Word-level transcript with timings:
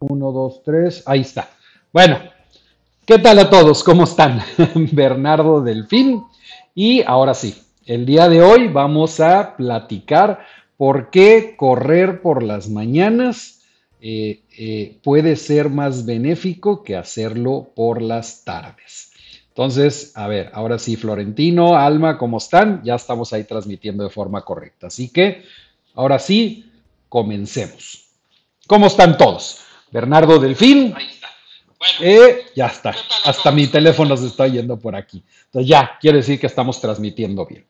Uno, 0.00 0.32
dos, 0.32 0.62
tres. 0.64 1.02
Ahí 1.06 1.20
está. 1.20 1.50
Bueno, 1.92 2.18
¿qué 3.04 3.18
tal 3.18 3.38
a 3.38 3.50
todos? 3.50 3.82
¿Cómo 3.82 4.04
están? 4.04 4.42
Bernardo 4.92 5.60
Delfín. 5.60 6.22
Y 6.74 7.02
ahora 7.02 7.34
sí, 7.34 7.56
el 7.86 8.06
día 8.06 8.28
de 8.28 8.42
hoy 8.42 8.68
vamos 8.68 9.18
a 9.20 9.56
platicar 9.56 10.44
por 10.76 11.10
qué 11.10 11.54
correr 11.56 12.22
por 12.22 12.42
las 12.42 12.68
mañanas 12.68 13.58
eh, 14.00 14.42
eh, 14.56 14.98
puede 15.02 15.34
ser 15.34 15.70
más 15.70 16.06
benéfico 16.06 16.84
que 16.84 16.96
hacerlo 16.96 17.72
por 17.74 18.00
las 18.00 18.44
tardes. 18.44 19.10
Entonces, 19.48 20.12
a 20.14 20.28
ver, 20.28 20.50
ahora 20.54 20.78
sí, 20.78 20.94
Florentino, 20.94 21.74
Alma, 21.74 22.16
¿cómo 22.16 22.38
están? 22.38 22.80
Ya 22.84 22.94
estamos 22.94 23.32
ahí 23.32 23.42
transmitiendo 23.42 24.04
de 24.04 24.10
forma 24.10 24.42
correcta. 24.42 24.86
Así 24.86 25.08
que, 25.08 25.42
ahora 25.94 26.20
sí, 26.20 26.70
comencemos. 27.08 28.04
¿Cómo 28.68 28.86
están 28.86 29.18
todos? 29.18 29.62
Bernardo 29.90 30.38
Delfín. 30.38 30.94
Ahí 30.96 31.06
está. 31.06 31.28
Eh, 32.00 32.46
ya 32.54 32.66
está. 32.66 32.94
Hasta 33.24 33.50
mi 33.50 33.66
teléfono 33.66 34.16
se 34.16 34.26
está 34.26 34.46
yendo 34.46 34.78
por 34.78 34.96
aquí. 34.96 35.22
Entonces 35.46 35.68
ya, 35.68 35.96
quiere 36.00 36.18
decir 36.18 36.40
que 36.40 36.46
estamos 36.46 36.80
transmitiendo 36.80 37.46
bien. 37.46 37.64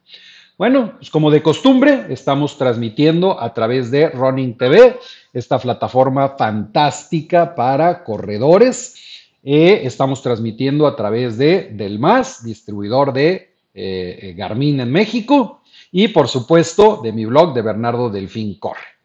Bueno, 0.56 0.94
pues 0.96 1.10
como 1.10 1.30
de 1.30 1.42
costumbre, 1.42 2.06
estamos 2.08 2.58
transmitiendo 2.58 3.40
a 3.40 3.54
través 3.54 3.90
de 3.90 4.08
Running 4.08 4.58
TV, 4.58 4.98
esta 5.32 5.58
plataforma 5.58 6.30
fantástica 6.30 7.54
para 7.54 8.02
corredores. 8.02 8.96
Eh, 9.44 9.82
estamos 9.84 10.20
transmitiendo 10.20 10.86
a 10.86 10.96
través 10.96 11.38
de 11.38 11.70
Del 11.72 12.00
Más, 12.00 12.42
distribuidor 12.42 13.12
de 13.12 13.54
eh, 13.72 14.34
Garmin 14.36 14.80
en 14.80 14.90
México, 14.90 15.62
y 15.92 16.08
por 16.08 16.26
supuesto 16.26 17.00
de 17.02 17.12
mi 17.12 17.24
blog 17.24 17.54
de 17.54 17.62
Bernardo 17.62 18.10
Delfín 18.10 18.58
Corre 18.58 18.97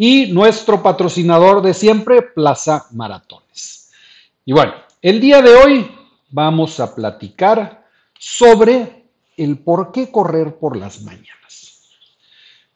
y 0.00 0.28
nuestro 0.28 0.80
patrocinador 0.80 1.60
de 1.60 1.74
siempre, 1.74 2.22
Plaza 2.22 2.86
Maratones. 2.92 3.90
Y 4.44 4.52
bueno, 4.52 4.72
el 5.02 5.20
día 5.20 5.42
de 5.42 5.56
hoy 5.56 5.90
vamos 6.30 6.78
a 6.78 6.94
platicar 6.94 7.84
sobre 8.16 9.06
el 9.36 9.58
por 9.58 9.90
qué 9.90 10.12
correr 10.12 10.56
por 10.56 10.76
las 10.76 11.02
mañanas. 11.02 11.82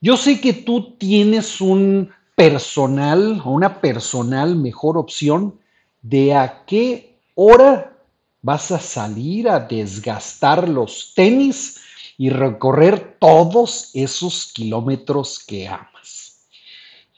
Yo 0.01 0.17
sé 0.17 0.41
que 0.41 0.53
tú 0.53 0.97
tienes 0.97 1.61
un 1.61 2.11
personal 2.35 3.41
o 3.45 3.53
una 3.53 3.81
personal 3.81 4.57
mejor 4.57 4.99
opción 4.99 5.61
de 6.03 6.35
a 6.35 6.65
qué 6.67 7.21
hora 7.37 7.97
vas 8.43 8.73
a 8.73 8.81
salir 8.81 9.49
a 9.49 9.61
desgastar 9.61 10.69
los 10.69 11.13
tenis 11.15 11.81
y 12.19 12.31
recorrer 12.31 13.17
todos 13.21 13.91
esos 13.95 14.53
kilómetros 14.53 15.39
que 15.39 15.69
amas. 15.69 15.92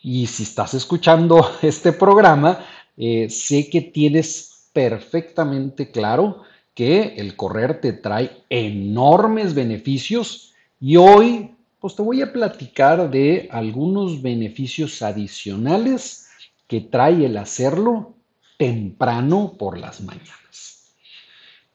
Y 0.05 0.27
si 0.27 0.43
estás 0.43 0.75
escuchando 0.75 1.51
este 1.63 1.91
programa, 1.93 2.61
eh, 2.97 3.31
sé 3.31 3.71
que 3.71 3.81
tienes 3.81 4.69
perfectamente 4.75 5.91
claro 5.91 6.43
que 6.75 7.15
el 7.17 7.37
correr 7.37 7.81
te 7.81 7.95
trae 7.95 8.43
enormes 8.51 9.55
beneficios 9.55 10.53
y 10.79 10.97
hoy 10.97 11.55
pues 11.81 11.97
te 11.97 12.03
voy 12.03 12.21
a 12.21 12.33
platicar 12.33 13.11
de 13.11 13.49
algunos 13.51 14.21
beneficios 14.21 15.01
adicionales 15.01 16.29
que 16.67 16.83
trae 16.83 17.25
el 17.25 17.37
hacerlo 17.39 18.13
temprano 18.59 19.55
por 19.59 19.79
las 19.79 20.03
mañanas. 20.03 20.95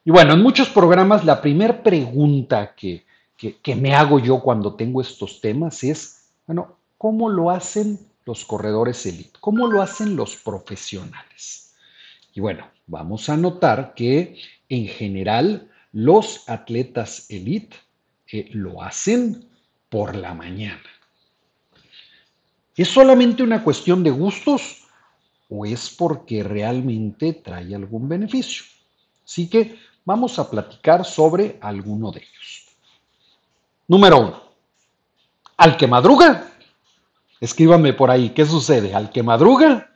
Y 0.06 0.12
bueno, 0.12 0.34
en 0.34 0.44
muchos 0.44 0.70
programas 0.70 1.26
la 1.26 1.42
primera 1.42 1.82
pregunta 1.82 2.76
que, 2.76 3.06
que 3.38 3.76
me 3.76 3.96
hago 3.96 4.20
yo 4.20 4.40
cuando 4.40 4.76
tengo 4.76 5.02
estos 5.02 5.42
temas 5.42 5.84
es, 5.84 6.30
bueno, 6.46 6.76
¿cómo 6.98 7.30
lo 7.30 7.50
hacen 7.50 8.09
los 8.30 8.46
corredores 8.46 9.08
elite? 9.08 9.40
¿Cómo 9.40 9.66
lo 9.66 9.82
hacen 9.82 10.16
los 10.16 10.36
profesionales? 10.36 11.74
Y 12.36 12.40
bueno, 12.40 12.70
vamos 12.86 13.28
a 13.28 13.36
notar 13.36 13.96
que 13.96 14.38
en 14.70 14.88
general 14.88 15.68
los 15.94 16.48
atletas 16.48 17.26
elite 17.30 17.76
eh, 18.32 18.48
lo 18.54 18.84
hacen 18.84 19.50
por 19.90 20.16
la 20.16 20.36
mañana. 20.36 20.90
¿Es 22.76 22.90
solamente 22.90 23.42
una 23.42 23.64
cuestión 23.64 24.04
de 24.04 24.12
gustos 24.12 24.84
o 25.50 25.66
es 25.66 25.90
porque 25.90 26.44
realmente 26.44 27.34
trae 27.34 27.74
algún 27.74 28.08
beneficio? 28.08 28.64
Así 29.26 29.50
que 29.50 29.80
vamos 30.06 30.38
a 30.38 30.48
platicar 30.48 31.04
sobre 31.04 31.58
alguno 31.62 32.12
de 32.12 32.20
ellos. 32.20 32.68
Número 33.88 34.20
uno, 34.20 34.44
al 35.58 35.76
que 35.76 35.88
madruga 35.88 36.59
Escríbame 37.40 37.94
por 37.94 38.12
ahí, 38.12 38.30
¿qué 38.32 38.46
sucede? 38.46 38.94
Al 38.94 39.12
que 39.12 39.24
madruga, 39.24 39.96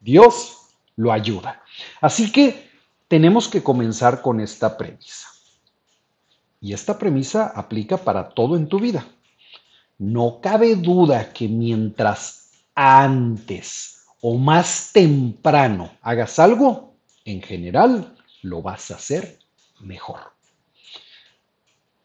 Dios 0.00 0.58
lo 0.96 1.12
ayuda. 1.12 1.62
Así 2.00 2.30
que 2.30 2.70
tenemos 3.08 3.48
que 3.48 3.62
comenzar 3.62 4.22
con 4.22 4.40
esta 4.40 4.76
premisa. 4.76 5.28
Y 6.60 6.72
esta 6.72 6.98
premisa 6.98 7.52
aplica 7.54 7.96
para 7.96 8.30
todo 8.30 8.56
en 8.56 8.68
tu 8.68 8.78
vida. 8.78 9.06
No 9.98 10.40
cabe 10.40 10.76
duda 10.76 11.32
que 11.32 11.48
mientras 11.48 12.50
antes 12.74 14.06
o 14.20 14.36
más 14.36 14.90
temprano 14.92 15.92
hagas 16.02 16.38
algo, 16.38 16.94
en 17.24 17.42
general 17.42 18.16
lo 18.42 18.62
vas 18.62 18.90
a 18.90 18.96
hacer 18.96 19.38
mejor. 19.80 20.20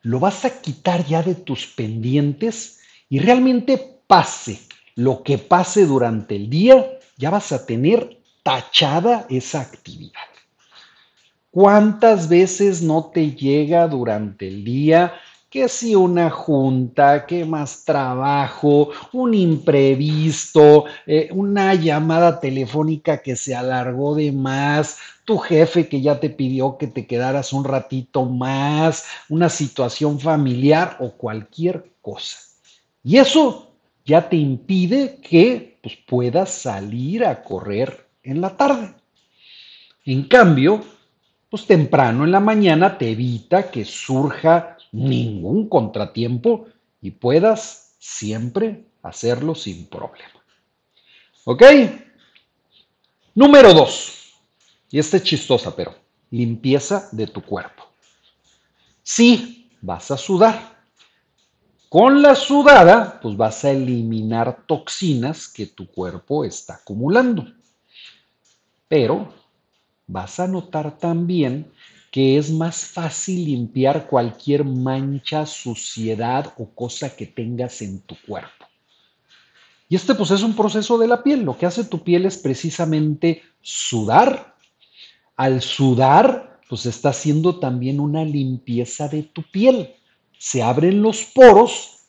Lo 0.02 0.20
vas 0.20 0.46
a 0.46 0.62
quitar 0.62 1.06
ya 1.06 1.24
de 1.24 1.36
tus 1.36 1.68
pendientes 1.68 2.80
y 3.10 3.20
realmente 3.20 3.93
pase 4.14 4.60
lo 4.94 5.24
que 5.24 5.40
pase 5.40 5.88
durante 5.88 6.36
el 6.36 6.48
día, 6.48 7.00
ya 7.18 7.32
vas 7.32 7.52
a 7.52 7.66
tener 7.66 8.20
tachada 8.44 9.26
esa 9.28 9.62
actividad. 9.62 10.30
¿Cuántas 11.50 12.30
veces 12.30 12.84
no 12.84 13.06
te 13.06 13.32
llega 13.32 13.88
durante 13.88 14.48
el 14.48 14.64
día 14.64 15.14
que 15.50 15.68
si 15.68 15.96
una 15.96 16.30
junta, 16.30 17.26
que 17.26 17.44
más 17.44 17.86
trabajo, 17.86 18.90
un 19.14 19.34
imprevisto, 19.34 20.86
eh, 21.08 21.30
una 21.32 21.74
llamada 21.74 22.40
telefónica 22.40 23.18
que 23.24 23.36
se 23.36 23.56
alargó 23.56 24.14
de 24.14 24.32
más, 24.32 24.98
tu 25.26 25.40
jefe 25.40 25.88
que 25.88 26.02
ya 26.02 26.20
te 26.20 26.30
pidió 26.30 26.78
que 26.78 26.86
te 26.86 27.08
quedaras 27.08 27.52
un 27.52 27.64
ratito 27.64 28.26
más, 28.26 29.06
una 29.28 29.50
situación 29.50 30.20
familiar 30.20 30.98
o 31.00 31.14
cualquier 31.14 31.90
cosa? 32.00 32.38
Y 33.04 33.18
eso 33.18 33.73
ya 34.06 34.30
te 34.30 34.36
impide 34.36 35.20
que 35.22 35.78
pues, 35.82 35.96
puedas 35.96 36.52
salir 36.54 37.26
a 37.26 37.44
correr 37.44 38.08
en 38.24 38.42
la 38.42 38.56
tarde. 38.56 38.94
En 40.06 40.24
cambio, 40.24 40.84
pues 41.50 41.66
temprano 41.66 42.24
en 42.24 42.32
la 42.32 42.40
mañana 42.40 42.98
te 42.98 43.12
evita 43.12 43.70
que 43.70 43.86
surja 43.86 44.78
ningún 44.92 45.70
contratiempo 45.70 46.68
y 47.02 47.12
puedas 47.12 47.96
siempre 48.00 48.86
hacerlo 49.02 49.56
sin 49.56 49.88
problema. 49.88 50.44
¿Ok? 51.46 51.64
Número 53.36 53.74
dos, 53.74 54.34
y 54.90 55.00
esta 55.00 55.18
es 55.18 55.24
chistosa, 55.24 55.76
pero 55.76 55.96
limpieza 56.30 57.10
de 57.12 57.28
tu 57.28 57.42
cuerpo. 57.42 57.84
Sí, 59.02 59.70
vas 59.82 60.12
a 60.12 60.18
sudar, 60.18 60.73
con 61.94 62.24
la 62.24 62.34
sudada, 62.34 63.20
pues 63.22 63.38
vas 63.38 63.64
a 63.64 63.70
eliminar 63.70 64.66
toxinas 64.66 65.48
que 65.48 65.68
tu 65.68 65.86
cuerpo 65.86 66.44
está 66.44 66.74
acumulando. 66.74 67.46
Pero 68.88 69.32
vas 70.08 70.40
a 70.40 70.48
notar 70.48 70.98
también 70.98 71.72
que 72.10 72.40
es 72.40 72.50
más 72.50 72.84
fácil 72.84 73.46
limpiar 73.46 74.08
cualquier 74.08 74.66
mancha, 74.66 75.46
suciedad 75.46 76.52
o 76.58 76.68
cosa 76.72 77.16
que 77.16 77.28
tengas 77.28 77.80
en 77.84 78.00
tu 78.02 78.16
cuerpo. 78.26 78.66
Y 79.88 79.96
este 79.96 80.16
pues 80.16 80.32
es 80.32 80.42
un 80.42 80.56
proceso 80.56 80.98
de 80.98 81.06
la 81.08 81.22
piel. 81.22 81.44
Lo 81.44 81.60
que 81.60 81.68
hace 81.68 81.84
tu 81.84 82.04
piel 82.04 82.26
es 82.26 82.40
precisamente 82.40 83.44
sudar. 83.62 84.56
Al 85.36 85.62
sudar, 85.62 86.60
pues 86.68 86.88
está 86.88 87.10
haciendo 87.10 87.60
también 87.60 88.00
una 88.00 88.26
limpieza 88.26 89.08
de 89.08 89.22
tu 89.22 89.44
piel 89.44 89.94
se 90.44 90.62
abren 90.62 91.02
los 91.02 91.24
poros, 91.24 92.00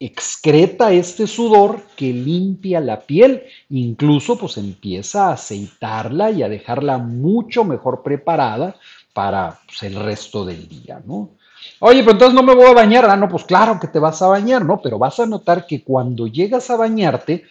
excreta 0.00 0.90
este 0.90 1.28
sudor 1.28 1.80
que 1.94 2.12
limpia 2.12 2.80
la 2.80 3.02
piel, 3.02 3.44
incluso 3.70 4.36
pues 4.36 4.56
empieza 4.56 5.28
a 5.28 5.34
aceitarla 5.34 6.32
y 6.32 6.42
a 6.42 6.48
dejarla 6.48 6.98
mucho 6.98 7.62
mejor 7.62 8.02
preparada 8.02 8.74
para 9.12 9.60
pues, 9.64 9.84
el 9.84 9.94
resto 9.94 10.44
del 10.44 10.68
día, 10.68 11.00
¿no? 11.06 11.30
Oye, 11.78 12.00
pero 12.00 12.12
entonces 12.12 12.34
no 12.34 12.42
me 12.42 12.56
voy 12.56 12.66
a 12.66 12.74
bañar. 12.74 13.06
Ah, 13.08 13.16
no, 13.16 13.28
pues 13.28 13.44
claro 13.44 13.78
que 13.78 13.86
te 13.86 14.00
vas 14.00 14.20
a 14.22 14.26
bañar, 14.26 14.64
¿no? 14.64 14.82
Pero 14.82 14.98
vas 14.98 15.20
a 15.20 15.26
notar 15.26 15.64
que 15.64 15.84
cuando 15.84 16.26
llegas 16.26 16.70
a 16.70 16.76
bañarte, 16.76 17.44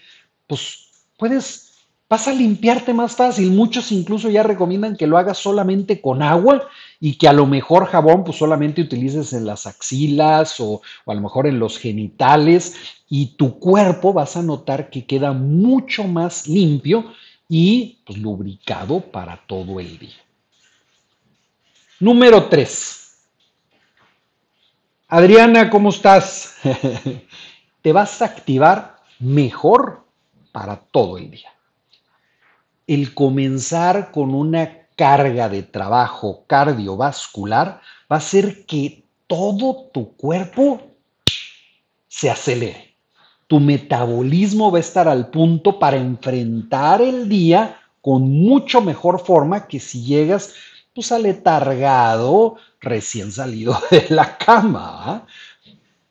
pues 0.46 0.90
puedes, 1.16 1.67
vas 2.10 2.28
a 2.28 2.34
limpiarte 2.34 2.94
más 2.94 3.16
fácil. 3.16 3.52
Muchos 3.52 3.92
incluso 3.92 4.30
ya 4.30 4.44
recomiendan 4.44 4.96
que 4.96 5.08
lo 5.08 5.18
hagas 5.18 5.38
solamente 5.38 6.02
con 6.02 6.22
agua 6.22 6.68
y 7.00 7.18
que 7.18 7.28
a 7.28 7.34
lo 7.34 7.46
mejor 7.46 7.86
jabón 7.86 8.24
pues 8.24 8.38
solamente 8.38 8.82
utilices 8.82 9.34
en 9.34 9.46
las 9.46 9.68
axilas 9.68 10.60
o, 10.60 10.82
a 11.06 11.14
lo 11.14 11.22
mejor 11.22 11.48
en 11.48 11.60
los 11.60 11.78
genitales 11.78 12.76
y 13.10 13.36
tu 13.36 13.60
cuerpo 13.60 14.14
vas 14.14 14.38
a 14.38 14.42
notar 14.42 14.90
que 14.90 15.06
queda 15.06 15.34
mucho 15.34 16.06
más 16.06 16.48
limpio 16.48 17.12
y 17.50 18.00
pues, 18.06 18.18
lubricado 18.20 19.00
para 19.00 19.38
todo 19.46 19.80
el 19.80 19.98
día. 19.98 20.16
Número 22.00 22.48
3. 22.48 23.04
Adriana, 25.10 25.70
¿cómo 25.70 25.90
estás? 25.90 26.58
Te 27.82 27.94
vas 27.94 28.22
a 28.22 28.26
activar 28.26 28.98
mejor 29.20 30.04
para 30.52 30.76
todo 30.76 31.18
el 31.18 31.32
día. 31.32 31.57
El 32.88 33.14
comenzar 33.14 34.12
con 34.12 34.34
una 34.34 34.88
carga 34.96 35.50
de 35.50 35.62
trabajo 35.62 36.46
cardiovascular 36.48 37.82
va 38.12 38.16
a 38.16 38.20
hacer 38.20 38.66
que 38.66 39.04
todo 39.28 39.90
tu 39.94 40.16
cuerpo 40.16 40.82
se 42.08 42.30
acelere. 42.30 42.96
Tu 43.48 43.60
metabolismo 43.60 44.72
va 44.72 44.80
a 44.80 44.82
estar 44.82 45.08
al 45.08 45.30
punto 45.30 45.80
para 45.80 45.98
enfrentar 45.98 47.02
el 47.02 47.30
día 47.30 47.80
con 48.02 48.30
mucho 48.30 48.82
mejor 48.82 49.20
forma 49.20 49.68
que 49.68 49.80
si 49.80 50.04
llegas 50.04 50.54
pues 50.94 51.12
aletargado, 51.12 52.56
recién 52.82 53.32
salido 53.32 53.78
de 53.92 54.06
la 54.10 54.38
cama. 54.38 55.28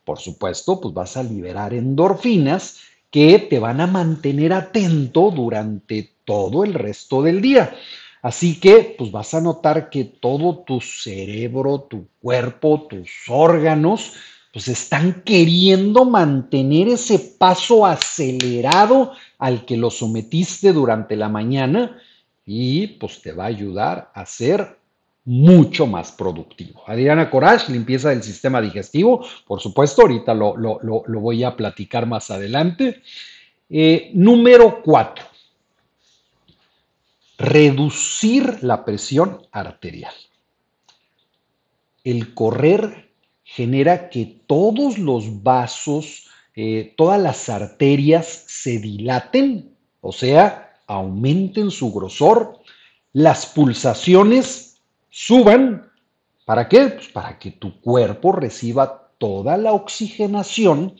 Por 0.04 0.18
supuesto, 0.20 0.80
pues 0.80 0.94
vas 0.94 1.16
a 1.16 1.22
liberar 1.22 1.74
endorfinas 1.74 2.78
que 3.10 3.38
te 3.38 3.58
van 3.58 3.80
a 3.80 3.86
mantener 3.86 4.52
atento 4.52 5.32
durante 5.32 6.15
todo 6.26 6.64
el 6.64 6.74
resto 6.74 7.22
del 7.22 7.40
día. 7.40 7.74
Así 8.20 8.60
que, 8.60 8.94
pues 8.98 9.10
vas 9.10 9.32
a 9.32 9.40
notar 9.40 9.88
que 9.88 10.04
todo 10.04 10.58
tu 10.58 10.80
cerebro, 10.80 11.86
tu 11.88 12.08
cuerpo, 12.20 12.86
tus 12.90 13.10
órganos, 13.28 14.14
pues 14.52 14.68
están 14.68 15.22
queriendo 15.22 16.04
mantener 16.04 16.88
ese 16.88 17.18
paso 17.18 17.86
acelerado 17.86 19.12
al 19.38 19.64
que 19.64 19.76
lo 19.76 19.90
sometiste 19.90 20.72
durante 20.72 21.14
la 21.14 21.28
mañana 21.28 21.98
y 22.44 22.86
pues 22.86 23.20
te 23.20 23.32
va 23.32 23.44
a 23.44 23.48
ayudar 23.48 24.10
a 24.14 24.24
ser 24.24 24.78
mucho 25.26 25.86
más 25.86 26.12
productivo. 26.12 26.82
Adriana 26.86 27.28
Coraje, 27.28 27.72
limpieza 27.72 28.10
del 28.10 28.22
sistema 28.22 28.62
digestivo, 28.62 29.26
por 29.46 29.60
supuesto, 29.60 30.02
ahorita 30.02 30.32
lo, 30.32 30.54
voy 31.20 31.44
a 31.44 31.56
platicar 31.56 32.06
más 32.06 32.30
adelante. 32.30 33.02
Eh, 33.68 34.10
número 34.14 34.80
cuatro, 34.82 35.24
reducir 37.38 38.62
la 38.62 38.84
presión 38.84 39.46
arterial. 39.52 40.14
El 42.04 42.34
correr 42.34 43.10
genera 43.44 44.10
que 44.10 44.42
todos 44.46 44.98
los 44.98 45.42
vasos, 45.42 46.28
eh, 46.54 46.94
todas 46.96 47.20
las 47.20 47.48
arterias 47.48 48.44
se 48.46 48.78
dilaten, 48.78 49.76
o 50.00 50.12
sea, 50.12 50.80
aumenten 50.86 51.70
su 51.70 51.92
grosor, 51.92 52.60
las 53.12 53.46
pulsaciones 53.46 54.80
suban. 55.10 55.90
¿Para 56.44 56.68
qué? 56.68 56.88
Pues 56.88 57.08
para 57.08 57.38
que 57.38 57.50
tu 57.50 57.80
cuerpo 57.80 58.32
reciba 58.32 59.10
toda 59.18 59.56
la 59.56 59.72
oxigenación 59.72 60.96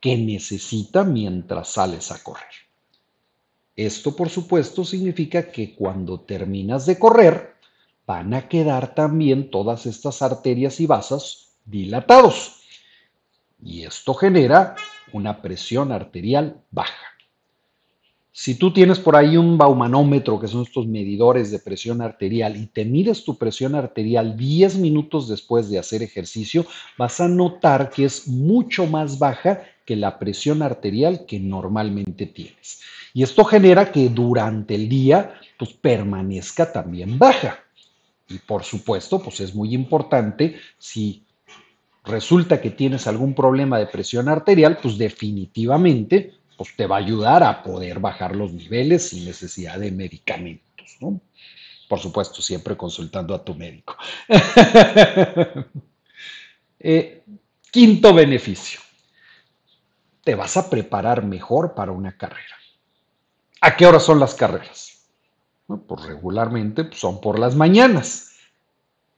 que 0.00 0.16
necesita 0.16 1.04
mientras 1.04 1.68
sales 1.68 2.10
a 2.12 2.22
correr. 2.22 2.59
Esto, 3.86 4.14
por 4.14 4.28
supuesto, 4.28 4.84
significa 4.84 5.50
que 5.50 5.74
cuando 5.74 6.20
terminas 6.20 6.84
de 6.84 6.98
correr, 6.98 7.54
van 8.06 8.34
a 8.34 8.46
quedar 8.46 8.94
también 8.94 9.50
todas 9.50 9.86
estas 9.86 10.20
arterias 10.20 10.80
y 10.80 10.86
vasas 10.86 11.54
dilatados. 11.64 12.60
Y 13.62 13.84
esto 13.84 14.12
genera 14.12 14.76
una 15.14 15.40
presión 15.40 15.92
arterial 15.92 16.60
baja. 16.70 17.06
Si 18.32 18.54
tú 18.56 18.70
tienes 18.70 18.98
por 18.98 19.16
ahí 19.16 19.38
un 19.38 19.56
baumanómetro, 19.56 20.38
que 20.38 20.46
son 20.46 20.62
estos 20.62 20.86
medidores 20.86 21.50
de 21.50 21.58
presión 21.58 22.02
arterial, 22.02 22.58
y 22.58 22.66
te 22.66 22.84
mides 22.84 23.24
tu 23.24 23.38
presión 23.38 23.74
arterial 23.74 24.36
10 24.36 24.76
minutos 24.76 25.26
después 25.26 25.70
de 25.70 25.78
hacer 25.78 26.02
ejercicio, 26.02 26.66
vas 26.98 27.18
a 27.18 27.28
notar 27.28 27.88
que 27.88 28.04
es 28.04 28.28
mucho 28.28 28.86
más 28.86 29.18
baja 29.18 29.62
que 29.84 29.96
la 29.96 30.18
presión 30.18 30.62
arterial 30.62 31.26
que 31.26 31.40
normalmente 31.40 32.26
tienes. 32.26 32.80
Y 33.12 33.22
esto 33.22 33.44
genera 33.44 33.90
que 33.90 34.08
durante 34.08 34.74
el 34.74 34.88
día 34.88 35.34
pues 35.58 35.72
permanezca 35.72 36.72
también 36.72 37.18
baja. 37.18 37.58
Y 38.28 38.38
por 38.38 38.62
supuesto, 38.64 39.20
pues 39.20 39.40
es 39.40 39.54
muy 39.54 39.74
importante 39.74 40.56
si 40.78 41.24
resulta 42.04 42.60
que 42.60 42.70
tienes 42.70 43.06
algún 43.06 43.34
problema 43.34 43.78
de 43.78 43.86
presión 43.86 44.28
arterial, 44.28 44.78
pues 44.80 44.96
definitivamente 44.96 46.34
pues 46.56 46.76
te 46.76 46.86
va 46.86 46.96
a 46.96 46.98
ayudar 46.98 47.42
a 47.42 47.62
poder 47.62 48.00
bajar 48.00 48.36
los 48.36 48.52
niveles 48.52 49.08
sin 49.08 49.24
necesidad 49.24 49.78
de 49.78 49.90
medicamentos, 49.90 50.96
¿no? 51.00 51.20
Por 51.88 51.98
supuesto, 51.98 52.40
siempre 52.42 52.76
consultando 52.76 53.34
a 53.34 53.44
tu 53.44 53.54
médico. 53.54 53.96
Eh, 56.82 57.24
quinto 57.70 58.14
beneficio, 58.14 58.80
te 60.22 60.34
vas 60.34 60.56
a 60.56 60.68
preparar 60.70 61.24
mejor 61.24 61.74
para 61.74 61.92
una 61.92 62.16
carrera. 62.16 62.56
¿A 63.60 63.76
qué 63.76 63.86
hora 63.86 64.00
son 64.00 64.20
las 64.20 64.34
carreras? 64.34 64.90
pues 65.78 66.02
regularmente 66.02 66.84
pues, 66.84 66.98
son 66.98 67.20
por 67.20 67.38
las 67.38 67.54
mañanas. 67.54 68.32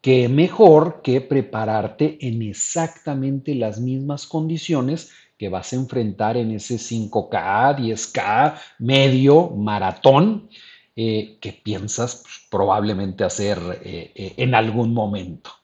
¿Qué 0.00 0.28
mejor 0.28 1.00
que 1.02 1.20
prepararte 1.20 2.19
en 2.26 2.43
exactamente 2.43 3.54
las 3.54 3.81
mismas 3.81 4.26
condiciones 4.26 5.12
que 5.38 5.49
vas 5.49 5.72
a 5.72 5.76
enfrentar 5.76 6.37
en 6.37 6.50
ese 6.50 6.75
5K, 6.75 7.76
10K, 7.76 8.60
medio, 8.81 9.50
maratón, 9.50 10.50
eh, 10.96 11.38
que 11.40 11.52
piensas 11.52 12.16
pues, 12.22 12.46
probablemente 12.50 13.25
hacer 13.25 13.58
eh, 13.82 14.12
eh, 14.14 14.34
en 14.37 14.55
algún 14.55 14.93
momento? 14.93 15.61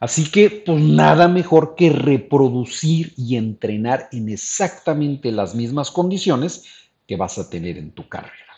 Así 0.00 0.30
que, 0.30 0.48
pues 0.50 0.82
nada 0.82 1.28
mejor 1.28 1.74
que 1.76 1.90
reproducir 1.90 3.12
y 3.18 3.36
entrenar 3.36 4.08
en 4.12 4.30
exactamente 4.30 5.30
las 5.30 5.54
mismas 5.54 5.90
condiciones 5.90 6.64
que 7.06 7.16
vas 7.16 7.38
a 7.38 7.50
tener 7.50 7.76
en 7.76 7.92
tu 7.92 8.08
carrera. 8.08 8.56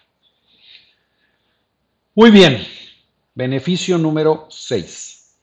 Muy 2.15 2.31
bien, 2.31 2.63
beneficio 3.35 3.99
número 3.99 4.47
6. 4.51 5.35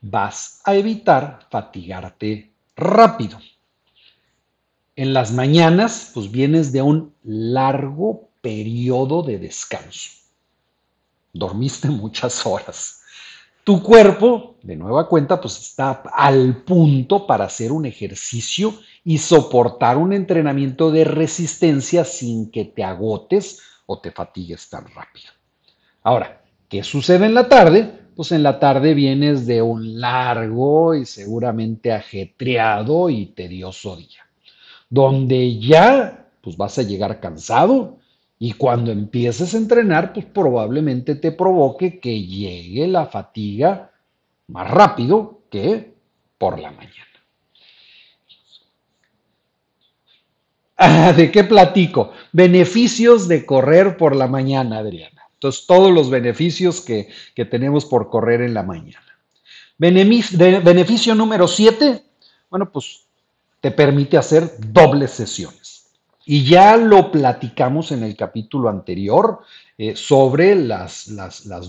Vas 0.00 0.62
a 0.64 0.74
evitar 0.74 1.46
fatigarte 1.48 2.50
rápido. 2.74 3.38
En 4.96 5.12
las 5.12 5.30
mañanas, 5.30 6.10
pues 6.12 6.30
vienes 6.30 6.72
de 6.72 6.82
un 6.82 7.14
largo 7.22 8.30
periodo 8.40 9.22
de 9.22 9.38
descanso. 9.38 10.10
Dormiste 11.32 11.88
muchas 11.90 12.44
horas. 12.46 12.95
Tu 13.66 13.82
cuerpo, 13.82 14.58
de 14.62 14.76
nueva 14.76 15.08
cuenta, 15.08 15.40
pues 15.40 15.58
está 15.58 16.04
al 16.14 16.62
punto 16.62 17.26
para 17.26 17.46
hacer 17.46 17.72
un 17.72 17.84
ejercicio 17.84 18.74
y 19.02 19.18
soportar 19.18 19.96
un 19.96 20.12
entrenamiento 20.12 20.92
de 20.92 21.02
resistencia 21.02 22.04
sin 22.04 22.52
que 22.52 22.66
te 22.66 22.84
agotes 22.84 23.60
o 23.86 23.98
te 23.98 24.12
fatigues 24.12 24.70
tan 24.70 24.84
rápido. 24.94 25.32
Ahora, 26.04 26.42
¿qué 26.68 26.84
sucede 26.84 27.26
en 27.26 27.34
la 27.34 27.48
tarde? 27.48 27.90
Pues 28.14 28.30
en 28.30 28.44
la 28.44 28.60
tarde 28.60 28.94
vienes 28.94 29.48
de 29.48 29.62
un 29.62 30.00
largo 30.00 30.94
y 30.94 31.04
seguramente 31.04 31.92
ajetreado 31.92 33.10
y 33.10 33.26
tedioso 33.26 33.96
día, 33.96 34.28
donde 34.88 35.58
ya 35.58 36.28
pues 36.40 36.56
vas 36.56 36.78
a 36.78 36.84
llegar 36.84 37.18
cansado 37.18 37.98
y 38.38 38.52
cuando 38.52 38.90
empieces 38.90 39.54
a 39.54 39.58
entrenar, 39.58 40.12
pues 40.12 40.26
probablemente 40.26 41.14
te 41.14 41.32
provoque 41.32 41.98
que 42.00 42.22
llegue 42.22 42.86
la 42.86 43.06
fatiga 43.06 43.92
más 44.48 44.70
rápido 44.70 45.42
que 45.50 45.94
por 46.38 46.58
la 46.58 46.70
mañana. 46.70 47.06
¿De 51.16 51.30
qué 51.30 51.44
platico? 51.44 52.12
Beneficios 52.32 53.28
de 53.28 53.46
correr 53.46 53.96
por 53.96 54.14
la 54.14 54.26
mañana, 54.26 54.78
Adriana. 54.78 55.22
Entonces, 55.34 55.66
todos 55.66 55.92
los 55.92 56.10
beneficios 56.10 56.80
que, 56.80 57.08
tenemos 57.50 57.84
por 57.84 58.10
correr 58.10 58.42
en 58.42 58.54
la 58.54 58.62
mañana. 58.62 59.02
Beneficio, 59.78 61.14
número 61.14 61.46
siete, 61.46 62.04
bueno, 62.50 62.70
pues 62.70 63.06
te 63.60 63.70
permite 63.70 64.16
hacer 64.16 64.50
dobles 64.58 65.10
sesiones. 65.10 65.75
Y 66.28 66.44
ya 66.44 66.76
lo 66.76 67.12
platicamos 67.12 67.92
en 67.92 68.02
el 68.02 68.16
capítulo 68.16 68.68
anterior 68.68 69.42
eh, 69.78 69.94
sobre 69.94 70.56
las, 70.56 71.06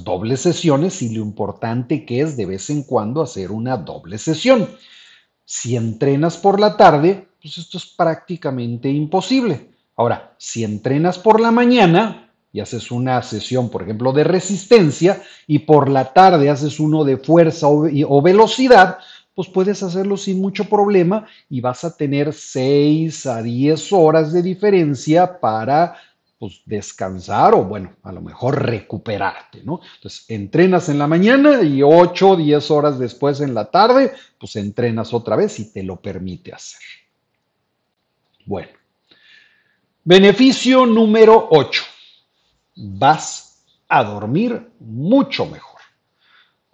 dobles 0.03 0.41
sesiones 0.41 1.03
y 1.03 1.13
lo 1.13 1.21
importante 1.21 2.03
que 2.07 2.21
es 2.21 2.35
de 2.35 2.47
vez 2.47 2.71
en 2.71 2.81
cuando 2.81 3.21
hacer 3.21 3.51
una 3.51 3.77
doble 3.77 4.17
sesión. 4.17 4.67
Si 5.45 5.75
entrenas 5.75 6.37
por 6.37 6.59
la 6.59 6.75
tarde, 6.75 7.27
pues 7.39 7.59
esto 7.59 7.77
es 7.77 7.85
prácticamente 7.85 8.89
imposible. 8.89 9.69
Ahora, 9.95 10.33
si 10.39 10.63
entrenas 10.63 11.19
por 11.19 11.39
la 11.39 11.51
mañana 11.51 12.31
y 12.51 12.59
haces 12.59 12.89
una 12.89 13.21
sesión, 13.21 13.69
por 13.69 13.83
ejemplo, 13.83 14.11
de 14.11 14.23
resistencia 14.23 15.21
y 15.45 15.59
por 15.59 15.87
la 15.87 16.13
tarde 16.13 16.49
haces 16.49 16.79
uno 16.79 17.03
de 17.03 17.17
fuerza 17.17 17.67
o, 17.67 18.21
velocidad, 18.23 18.97
pues 19.37 19.49
puedes 19.49 19.83
hacerlo 19.83 20.17
sin 20.17 20.41
mucho 20.41 20.63
problema 20.67 21.27
y 21.47 21.61
vas 21.61 21.83
a 21.83 21.95
tener 21.95 22.33
6 22.33 23.27
a 23.27 23.43
10 23.43 23.93
horas 23.93 24.33
de 24.33 24.41
diferencia 24.41 25.39
para 25.39 25.95
pues 26.39 26.63
descansar 26.65 27.53
o 27.53 27.63
bueno, 27.63 27.97
a 28.01 28.11
lo 28.11 28.21
mejor 28.21 28.65
recuperarte, 28.65 29.61
¿no? 29.63 29.79
Entonces, 29.97 30.25
entrenas 30.29 30.89
en 30.89 30.97
la 30.97 31.05
mañana 31.05 31.61
y 31.61 31.83
8 31.83 32.29
o 32.31 32.35
10 32.35 32.71
horas 32.71 32.97
después 32.97 33.39
en 33.39 33.53
la 33.53 33.69
tarde, 33.69 34.11
pues 34.39 34.55
entrenas 34.55 35.13
otra 35.13 35.35
vez 35.35 35.59
y 35.59 35.71
te 35.71 35.83
lo 35.83 35.97
permite 35.97 36.51
hacer. 36.51 36.81
Bueno, 38.43 38.71
beneficio 40.03 40.87
número 40.87 41.49
8. 41.51 41.83
Vas 42.75 43.63
a 43.87 44.03
dormir 44.03 44.67
mucho 44.79 45.45
mejor. 45.45 45.76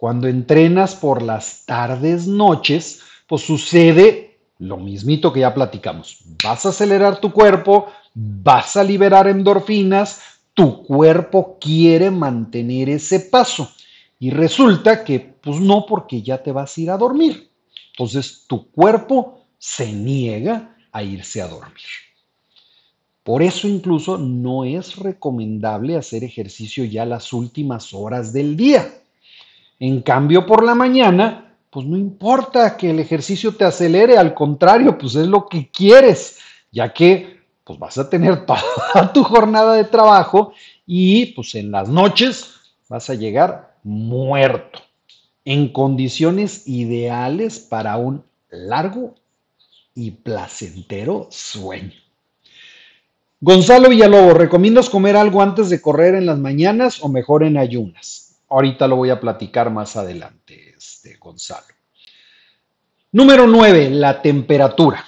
Cuando 0.04 0.28
entrenas 0.28 0.94
por 0.94 1.22
las 1.22 1.64
tardes, 1.64 2.26
noches, 2.26 3.00
pues 3.26 3.40
sucede 3.40 4.36
lo 4.58 4.76
mismito 4.76 5.32
que 5.32 5.40
ya 5.40 5.54
platicamos. 5.54 6.18
Vas 6.44 6.66
a 6.66 6.68
acelerar 6.68 7.22
tu 7.22 7.32
cuerpo, 7.32 7.86
vas 8.12 8.76
a 8.76 8.84
liberar 8.84 9.28
endorfinas, 9.28 10.20
tu 10.52 10.82
cuerpo 10.84 11.56
quiere 11.58 12.10
mantener 12.10 12.90
ese 12.90 13.18
paso. 13.18 13.70
Y 14.20 14.28
resulta 14.28 15.04
que, 15.04 15.20
pues 15.20 15.58
no, 15.58 15.86
porque 15.86 16.20
ya 16.20 16.42
te 16.42 16.52
vas 16.52 16.76
a 16.76 16.80
ir 16.82 16.90
a 16.90 16.98
dormir. 16.98 17.48
Entonces, 17.92 18.44
tu 18.46 18.70
cuerpo 18.72 19.46
se 19.56 19.90
niega 19.90 20.76
a 20.92 21.02
irse 21.02 21.40
a 21.40 21.48
dormir. 21.48 21.88
Por 23.22 23.42
eso 23.42 23.66
incluso 23.66 24.18
no 24.18 24.66
es 24.66 24.96
recomendable 24.96 25.96
hacer 25.96 26.24
ejercicio 26.24 26.84
ya 26.84 27.06
las 27.06 27.32
últimas 27.32 27.94
horas 27.94 28.34
del 28.34 28.54
día. 28.54 29.00
En 29.78 30.02
cambio, 30.02 30.46
por 30.46 30.64
la 30.64 30.74
mañana, 30.74 31.56
pues 31.70 31.86
no 31.86 31.96
importa 31.96 32.76
que 32.76 32.90
el 32.90 33.00
ejercicio 33.00 33.52
te 33.52 33.64
acelere, 33.64 34.16
al 34.16 34.32
contrario, 34.34 34.96
pues 34.96 35.16
es 35.16 35.26
lo 35.26 35.48
que 35.48 35.70
quieres, 35.70 36.38
ya 36.70 36.92
que 36.92 37.40
pues 37.64 37.78
vas 37.78 37.98
a 37.98 38.08
tener 38.08 38.46
toda 38.46 39.12
tu 39.12 39.24
jornada 39.24 39.74
de 39.74 39.84
trabajo 39.84 40.52
y 40.86 41.26
pues 41.26 41.54
en 41.54 41.70
las 41.72 41.88
noches 41.88 42.54
vas 42.88 43.10
a 43.10 43.14
llegar 43.14 43.74
muerto, 43.82 44.80
en 45.44 45.72
condiciones 45.72 46.68
ideales 46.68 47.58
para 47.58 47.96
un 47.96 48.22
largo 48.50 49.14
y 49.94 50.10
placentero 50.12 51.28
sueño. 51.30 51.92
Gonzalo 53.40 53.90
Villalobos, 53.90 54.34
¿recomiendas 54.34 54.88
comer 54.88 55.16
algo 55.16 55.42
antes 55.42 55.68
de 55.68 55.82
correr 55.82 56.14
en 56.14 56.26
las 56.26 56.38
mañanas 56.38 57.02
o 57.02 57.08
mejor 57.08 57.42
en 57.42 57.58
ayunas? 57.58 58.33
Ahorita 58.54 58.86
lo 58.86 58.96
voy 58.96 59.10
a 59.10 59.20
platicar 59.20 59.70
más 59.70 59.96
adelante, 59.96 60.74
este, 60.76 61.16
Gonzalo. 61.16 61.74
Número 63.12 63.46
9, 63.46 63.90
la 63.90 64.22
temperatura 64.22 65.04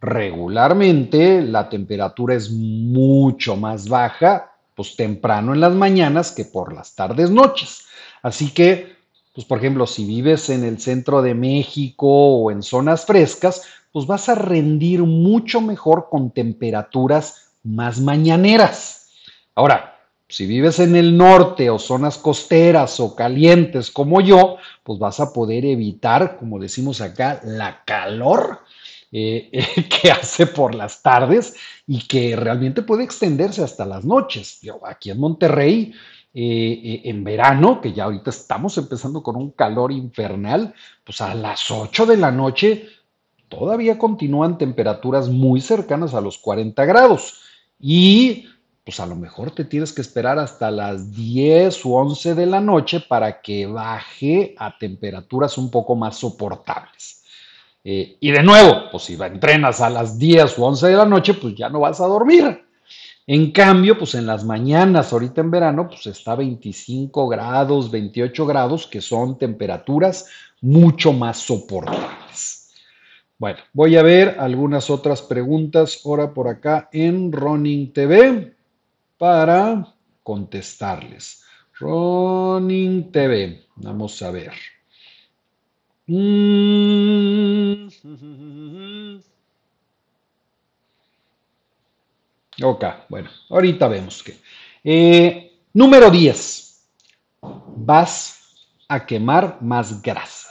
regularmente 0.00 1.42
la 1.42 1.68
temperatura 1.68 2.34
es 2.34 2.50
mucho 2.50 3.56
más 3.56 3.88
baja, 3.88 4.52
pues 4.74 4.94
temprano 4.96 5.54
en 5.54 5.60
las 5.60 5.74
mañanas 5.74 6.30
que 6.30 6.44
por 6.44 6.72
las 6.72 6.94
tardes, 6.94 7.30
noches. 7.30 7.86
Así 8.22 8.50
que, 8.52 8.96
pues 9.34 9.46
por 9.46 9.58
ejemplo, 9.58 9.86
si 9.86 10.04
vives 10.04 10.50
en 10.50 10.64
el 10.64 10.78
centro 10.78 11.22
de 11.22 11.34
México 11.34 12.06
o 12.06 12.50
en 12.50 12.62
zonas 12.62 13.04
frescas, 13.06 13.62
pues 13.92 14.06
vas 14.06 14.28
a 14.28 14.34
rendir 14.34 15.02
mucho 15.02 15.60
mejor 15.60 16.08
con 16.10 16.30
temperaturas 16.30 17.52
más 17.64 18.00
mañaneras. 18.00 19.10
Ahora, 19.54 19.97
si 20.28 20.46
vives 20.46 20.78
en 20.78 20.94
el 20.94 21.16
norte 21.16 21.70
o 21.70 21.78
zonas 21.78 22.18
costeras 22.18 23.00
o 23.00 23.16
calientes 23.16 23.90
como 23.90 24.20
yo, 24.20 24.58
pues 24.82 24.98
vas 24.98 25.20
a 25.20 25.32
poder 25.32 25.64
evitar, 25.64 26.36
como 26.36 26.58
decimos 26.58 27.00
acá, 27.00 27.40
la 27.44 27.82
calor 27.84 28.60
eh, 29.12 29.50
que 29.88 30.10
hace 30.10 30.46
por 30.46 30.74
las 30.74 31.00
tardes 31.02 31.56
y 31.86 32.06
que 32.06 32.36
realmente 32.36 32.82
puede 32.82 33.04
extenderse 33.04 33.64
hasta 33.64 33.86
las 33.86 34.04
noches. 34.04 34.60
Yo, 34.60 34.80
aquí 34.86 35.10
en 35.10 35.18
Monterrey, 35.18 35.94
eh, 36.34 36.80
eh, 36.84 37.00
en 37.04 37.24
verano, 37.24 37.80
que 37.80 37.94
ya 37.94 38.04
ahorita 38.04 38.28
estamos 38.28 38.76
empezando 38.76 39.22
con 39.22 39.34
un 39.36 39.52
calor 39.52 39.92
infernal, 39.92 40.74
pues 41.04 41.22
a 41.22 41.34
las 41.34 41.70
8 41.70 42.04
de 42.04 42.18
la 42.18 42.30
noche 42.30 42.86
todavía 43.48 43.96
continúan 43.96 44.58
temperaturas 44.58 45.30
muy 45.30 45.62
cercanas 45.62 46.12
a 46.12 46.20
los 46.20 46.36
40 46.36 46.84
grados. 46.84 47.40
Y 47.80 48.46
pues 48.88 49.00
a 49.00 49.06
lo 49.06 49.16
mejor 49.16 49.50
te 49.50 49.66
tienes 49.66 49.92
que 49.92 50.00
esperar 50.00 50.38
hasta 50.38 50.70
las 50.70 51.14
10 51.14 51.84
u 51.84 51.94
11 51.94 52.34
de 52.34 52.46
la 52.46 52.58
noche 52.58 53.00
para 53.00 53.42
que 53.42 53.66
baje 53.66 54.54
a 54.56 54.78
temperaturas 54.78 55.58
un 55.58 55.70
poco 55.70 55.94
más 55.94 56.16
soportables. 56.16 57.22
Eh, 57.84 58.16
y 58.18 58.30
de 58.30 58.42
nuevo, 58.42 58.84
pues 58.90 59.02
si 59.02 59.22
entrenas 59.22 59.82
a 59.82 59.90
las 59.90 60.18
10 60.18 60.58
o 60.58 60.64
11 60.64 60.86
de 60.86 60.96
la 60.96 61.04
noche, 61.04 61.34
pues 61.34 61.54
ya 61.54 61.68
no 61.68 61.80
vas 61.80 62.00
a 62.00 62.06
dormir. 62.06 62.64
En 63.26 63.50
cambio, 63.52 63.98
pues 63.98 64.14
en 64.14 64.24
las 64.24 64.42
mañanas, 64.42 65.12
ahorita 65.12 65.42
en 65.42 65.50
verano, 65.50 65.86
pues 65.86 66.06
está 66.06 66.34
25 66.34 67.28
grados, 67.28 67.90
28 67.90 68.46
grados, 68.46 68.86
que 68.86 69.02
son 69.02 69.36
temperaturas 69.36 70.30
mucho 70.62 71.12
más 71.12 71.36
soportables. 71.36 72.70
Bueno, 73.36 73.58
voy 73.74 73.98
a 73.98 74.02
ver 74.02 74.36
algunas 74.40 74.88
otras 74.88 75.20
preguntas 75.20 76.00
ahora 76.06 76.32
por 76.32 76.48
acá 76.48 76.88
en 76.90 77.30
Running 77.30 77.92
TV 77.92 78.56
para 79.18 79.94
contestarles. 80.22 81.44
Running 81.80 83.12
TV, 83.12 83.64
vamos 83.76 84.22
a 84.22 84.30
ver. 84.30 84.52
Mm. 86.06 87.88
Ok, 92.62 92.84
bueno, 93.08 93.30
ahorita 93.50 93.86
vemos 93.88 94.22
que. 94.22 94.36
Eh, 94.82 95.52
número 95.72 96.10
10. 96.10 96.86
Vas 97.76 98.66
a 98.88 99.06
quemar 99.06 99.58
más 99.60 100.02
grasas. 100.02 100.48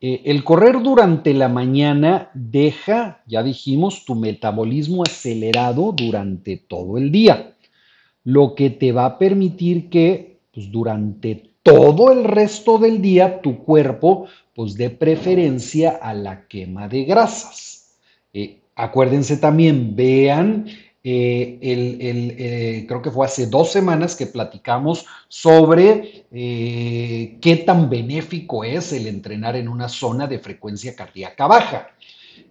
Eh, 0.00 0.22
el 0.24 0.42
correr 0.42 0.82
durante 0.82 1.32
la 1.32 1.48
mañana 1.48 2.30
deja, 2.34 3.22
ya 3.26 3.42
dijimos, 3.42 4.04
tu 4.04 4.14
metabolismo 4.14 5.02
acelerado 5.02 5.92
durante 5.92 6.56
todo 6.56 6.98
el 6.98 7.10
día, 7.10 7.55
lo 8.26 8.56
que 8.56 8.70
te 8.70 8.90
va 8.90 9.06
a 9.06 9.18
permitir 9.18 9.88
que 9.88 10.40
pues, 10.52 10.70
durante 10.72 11.50
todo 11.62 12.10
el 12.10 12.24
resto 12.24 12.76
del 12.76 13.00
día 13.00 13.40
tu 13.40 13.58
cuerpo 13.58 14.26
pues 14.52 14.74
de 14.74 14.90
preferencia 14.90 15.98
a 16.02 16.12
la 16.12 16.48
quema 16.48 16.88
de 16.88 17.04
grasas. 17.04 17.98
Eh, 18.32 18.58
acuérdense 18.74 19.36
también, 19.36 19.94
vean, 19.94 20.66
eh, 21.04 21.58
el, 21.60 22.34
eh, 22.36 22.84
creo 22.88 23.00
que 23.00 23.12
fue 23.12 23.26
hace 23.26 23.46
dos 23.46 23.70
semanas 23.70 24.16
que 24.16 24.26
platicamos 24.26 25.06
sobre 25.28 26.24
qué 26.32 27.62
tan 27.64 27.88
benéfico 27.88 28.64
es 28.64 28.92
el 28.92 29.06
entrenar 29.06 29.54
en 29.54 29.68
una 29.68 29.88
zona 29.88 30.26
de 30.26 30.40
frecuencia 30.40 30.96
cardíaca 30.96 31.46
baja. 31.46 31.90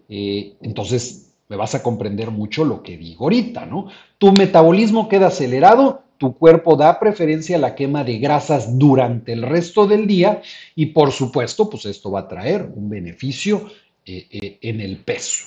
entonces, 0.07 1.34
me 1.47 1.55
vas 1.55 1.75
a 1.75 1.83
comprender 1.83 2.31
mucho 2.31 2.65
lo 2.65 2.81
que 2.81 2.97
digo 2.97 3.25
ahorita, 3.25 3.65
¿no? 3.65 3.87
Tu 4.17 4.31
metabolismo 4.33 5.07
queda 5.07 5.27
acelerado 5.27 6.05
tu 6.17 6.37
cuerpo 6.37 6.75
da 6.75 6.99
preferencia 6.99 7.57
a 7.57 7.59
la 7.59 7.75
quema 7.75 8.03
de 8.03 8.19
grasas 8.19 8.77
durante 8.77 9.33
el 9.33 9.41
resto 9.41 9.85
del 9.85 10.07
día 10.07 10.41
y 10.75 10.87
por 10.87 11.11
supuesto, 11.11 11.69
pues 11.69 11.85
esto 11.85 12.11
va 12.11 12.21
a 12.21 12.27
traer 12.27 12.69
un 12.73 12.89
beneficio 12.89 13.69
eh, 14.05 14.27
eh, 14.31 14.57
en 14.61 14.81
el 14.81 14.97
peso. 14.97 15.45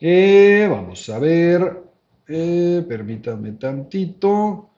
Eh, 0.00 0.68
vamos 0.70 1.08
a 1.08 1.18
ver, 1.18 1.82
permítanme 2.26 3.52
tantito. 3.52 4.70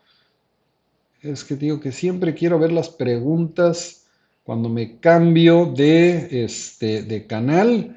Es 1.21 1.45
que 1.45 1.57
digo 1.57 1.81
que 1.81 1.93
siempre 1.93 2.35
quiero 2.35 2.59
ver 2.59 2.73
las 2.73 2.88
preguntas 2.88 4.07
cuando 4.45 4.69
me 4.69 5.00
cambio 5.00 5.66
de, 5.66 6.45
este, 6.45 7.02
de 7.02 7.26
canal 7.26 7.95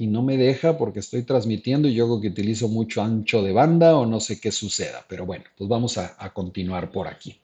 y 0.00 0.06
no 0.06 0.22
me 0.22 0.38
deja 0.38 0.78
porque 0.78 1.00
estoy 1.00 1.24
transmitiendo 1.24 1.86
y 1.86 1.92
yo 1.92 2.06
creo 2.06 2.20
que 2.22 2.28
utilizo 2.28 2.68
mucho 2.68 3.02
ancho 3.02 3.42
de 3.42 3.52
banda 3.52 3.98
o 3.98 4.06
no 4.06 4.18
sé 4.18 4.40
qué 4.40 4.50
suceda, 4.50 5.04
pero 5.06 5.26
bueno, 5.26 5.44
pues 5.58 5.68
vamos 5.68 5.98
a, 5.98 6.32
continuar 6.32 6.90
por 6.90 7.06
aquí. 7.06 7.36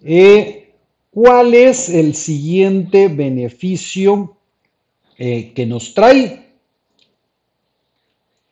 Eh, 0.00 0.74
¿Cuál 1.10 1.54
es 1.54 1.88
el 1.88 2.14
siguiente 2.14 3.08
beneficio 3.08 4.36
eh, 5.18 5.52
que 5.56 5.66
nos 5.66 5.92
trae? 5.92 6.52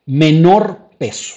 Menor 0.07 0.91
peso. 0.99 1.37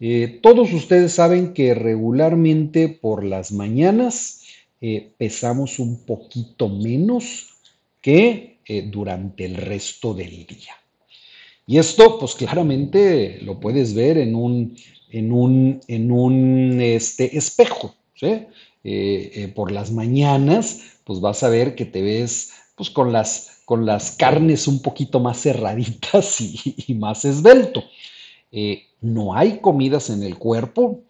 Eh, 0.00 0.40
todos 0.42 0.72
ustedes 0.72 1.12
saben 1.12 1.52
que 1.52 1.74
regularmente 1.74 2.88
por 2.88 3.22
las 3.22 3.52
mañanas 3.52 4.44
pesamos 5.18 5.78
un 5.78 6.06
poquito 6.06 6.68
menos 6.68 7.48
que 8.00 8.60
durante 8.90 9.44
el 9.44 9.56
resto 9.56 10.14
del 10.14 10.46
día. 10.46 10.74
Y 11.66 11.78
esto, 11.78 12.18
pues 12.18 12.34
claramente 12.34 13.40
lo 13.42 13.58
puedes 13.58 13.92
ver 13.92 14.18
en 14.18 14.36
un, 14.36 14.76
en 15.10 15.32
un, 15.32 15.80
en 15.88 16.12
un 16.12 16.80
este, 16.80 17.36
espejo. 17.36 17.94
Eh, 18.22 18.48
eh, 18.84 19.52
por 19.54 19.72
las 19.72 19.90
mañanas, 19.90 21.00
pues 21.04 21.20
vas 21.20 21.42
a 21.42 21.48
ver 21.48 21.74
que 21.74 21.84
te 21.84 22.02
ves 22.02 22.52
pues, 22.76 22.88
con, 22.88 23.12
las, 23.12 23.62
con 23.64 23.84
las 23.84 24.12
carnes 24.12 24.68
un 24.68 24.80
poquito 24.80 25.18
más 25.18 25.42
cerraditas 25.42 26.40
y, 26.40 26.94
más 26.94 27.24
esbelto. 27.24 27.82
eh, 28.52 28.84
no 29.00 29.34
hay 29.34 29.58
comidas 29.58 30.08
en 30.10 30.22
el 30.22 30.38
cuerpo 30.38 31.02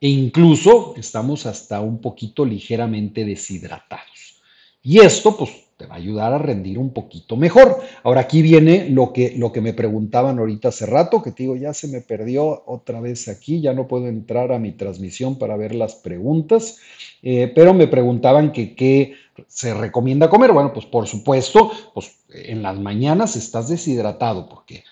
e 0.00 0.08
incluso 0.08 0.94
estamos 0.96 1.44
hasta 1.46 1.80
un 1.80 2.00
poquito 2.00 2.44
ligeramente 2.44 3.24
deshidratados. 3.24 4.42
Y 4.82 5.00
esto 5.00 5.36
pues 5.36 5.50
te 5.76 5.86
va 5.86 5.94
a 5.94 5.98
ayudar 5.98 6.32
a 6.32 6.38
rendir 6.38 6.78
un 6.78 6.92
poquito 6.92 7.36
mejor. 7.36 7.80
Ahora 8.02 8.22
aquí 8.22 8.42
viene 8.42 8.88
lo 8.88 9.12
que, 9.12 9.34
lo 9.36 9.52
que 9.52 9.60
me 9.60 9.72
preguntaban 9.72 10.38
ahorita 10.38 10.68
hace 10.68 10.86
rato, 10.86 11.22
que 11.22 11.32
te 11.32 11.42
digo, 11.44 11.56
ya 11.56 11.74
se 11.74 11.88
me 11.88 12.00
perdió 12.00 12.64
otra 12.66 13.00
vez 13.00 13.28
aquí, 13.28 13.60
ya 13.60 13.72
no 13.72 13.88
puedo 13.88 14.06
entrar 14.06 14.52
a 14.52 14.58
mi 14.58 14.72
transmisión 14.72 15.38
para 15.38 15.56
ver 15.56 15.74
las 15.74 15.94
preguntas, 15.96 16.78
eh, 17.22 17.50
pero 17.54 17.74
me 17.74 17.88
preguntaban 17.88 18.52
que 18.52 18.74
qué 18.74 19.14
se 19.48 19.74
recomienda 19.74 20.30
comer. 20.30 20.52
Bueno, 20.52 20.72
pues 20.72 20.86
por 20.86 21.06
supuesto, 21.06 21.70
pues 21.92 22.18
en 22.32 22.62
las 22.62 22.78
mañanas 22.78 23.36
estás 23.36 23.68
deshidratado 23.68 24.48
porque 24.48 24.84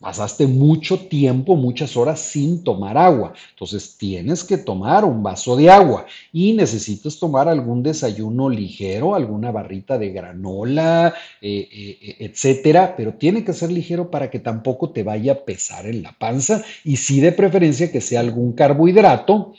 pasaste 0.00 0.46
mucho 0.46 0.98
tiempo, 0.98 1.56
muchas 1.56 1.96
horas 1.96 2.20
sin 2.20 2.62
tomar 2.62 2.96
agua. 2.96 3.32
Entonces 3.50 3.96
tienes 3.96 4.44
que 4.44 4.58
tomar 4.58 5.04
un 5.04 5.22
vaso 5.22 5.56
de 5.56 5.70
agua 5.70 6.06
y 6.32 6.52
necesitas 6.52 7.18
tomar 7.18 7.48
algún 7.48 7.82
desayuno 7.82 8.48
ligero, 8.48 9.14
alguna 9.14 9.50
barrita 9.50 9.98
de 9.98 10.10
granola, 10.10 11.14
eh, 11.40 11.68
eh, 11.70 12.16
etcétera, 12.20 12.94
pero 12.96 13.14
tiene 13.14 13.44
que 13.44 13.52
ser 13.52 13.70
ligero 13.70 14.10
para 14.10 14.30
que 14.30 14.38
tampoco 14.38 14.90
te 14.90 15.02
vaya 15.02 15.32
a 15.32 15.44
pesar 15.44 15.86
en 15.86 16.02
la 16.02 16.12
panza 16.12 16.62
y 16.84 16.96
sí 16.96 17.20
de 17.20 17.32
preferencia 17.32 17.90
que 17.90 18.00
sea 18.00 18.20
algún 18.20 18.52
carbohidrato, 18.52 19.54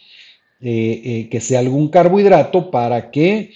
eh, 0.61 1.27
que 1.29 1.41
sea 1.41 1.59
algún 1.59 1.89
carbohidrato 1.89 2.71
para 2.71 3.11
que 3.11 3.53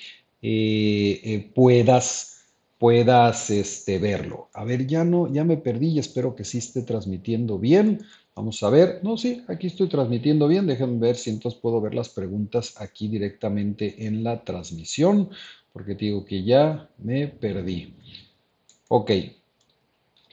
puedas 1.53 2.33
puedas 2.84 3.50
este, 3.50 3.98
verlo. 3.98 4.50
A 4.52 4.66
ver, 4.66 4.86
ya 4.86 5.06
no, 5.06 5.32
ya 5.32 5.46
me 5.46 5.56
perdí 5.56 5.92
y 5.92 6.00
espero 6.00 6.36
que 6.36 6.44
sí 6.44 6.58
esté 6.58 6.82
transmitiendo 6.82 7.58
bien. 7.58 8.06
Vamos 8.36 8.62
a 8.62 8.70
ver. 8.70 9.00
No, 9.04 9.16
sí, 9.16 9.42
aquí 9.48 9.68
estoy 9.68 9.88
transmitiendo 9.88 10.50
bien. 10.50 10.68
Déjenme 10.68 11.00
ver 11.00 11.16
si 11.16 11.30
entonces 11.30 11.62
puedo 11.62 11.80
ver 11.80 11.96
las 11.96 12.10
preguntas 12.10 12.74
aquí 12.82 13.08
directamente 13.08 14.06
en 14.06 14.22
la 14.22 14.44
transmisión, 14.44 15.30
porque 15.72 15.96
digo 15.96 16.25
que 16.25 16.44
ya 16.44 16.90
me 16.98 17.30
perdí. 17.30 17.94
Ok. 18.90 19.12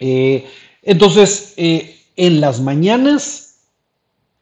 Eh, 0.01 0.45
entonces, 0.83 1.55
eh, 1.57 2.01
en 2.17 2.41
las 2.41 2.61
mañanas, 2.61 3.61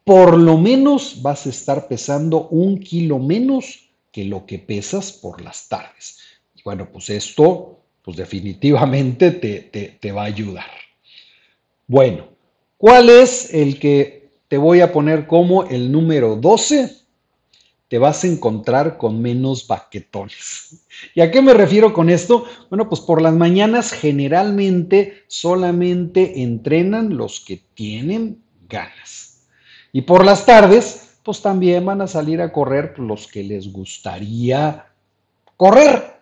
por 0.05 0.39
lo 0.39 0.57
menos 0.57 1.21
vas 1.21 1.45
a 1.45 1.51
estar 1.51 1.89
pesando 1.89 2.49
un 2.49 2.81
kilo 2.81 3.19
menos 3.19 3.91
que 4.11 4.25
lo 4.25 4.47
que 4.47 4.59
pesas 4.59 5.13
por 5.13 5.43
las 5.43 5.69
tardes. 5.69 6.21
Y 6.57 6.63
bueno, 6.63 6.89
pues 6.91 7.11
esto 7.11 7.78
pues 8.09 8.17
definitivamente 8.17 9.33
te, 9.33 10.13
va 10.13 10.23
a 10.23 10.25
ayudar. 10.25 10.65
Bueno, 11.87 12.29
¿cuál 12.79 13.11
es 13.11 13.53
el 13.53 13.79
que 13.79 14.31
te 14.49 14.57
voy 14.57 14.81
a 14.81 14.95
poner 14.95 15.27
como 15.27 15.65
el 15.65 15.93
número 15.93 16.37
12? 16.37 16.91
Te 17.87 17.99
vas 17.99 18.25
a 18.25 18.29
encontrar 18.29 18.97
con 18.97 19.21
menos 19.21 19.67
baquetones. 19.67 20.87
¿Y 21.15 21.21
a 21.21 21.31
qué 21.31 21.43
me 21.43 21.53
refiero 21.53 21.93
con 21.93 22.09
esto? 22.09 22.47
Bueno, 22.71 22.89
pues 22.89 23.03
por 23.03 23.21
las 23.21 23.35
mañanas 23.35 23.93
generalmente 23.93 25.25
solamente 25.27 26.41
entrenan 26.41 27.15
los 27.15 27.41
que 27.41 27.61
tienen 27.75 28.43
ganas. 28.71 29.43
Y 29.93 30.01
por 30.01 30.25
las 30.25 30.47
tardes, 30.47 31.19
pues 31.23 31.43
también 31.43 31.85
van 31.85 32.01
a 32.01 32.07
salir 32.07 32.41
a 32.41 32.53
correr 32.53 32.99
los 32.99 33.27
que 33.27 33.45
les 33.45 33.71
gustaría 33.71 34.87
correr. 35.59 36.18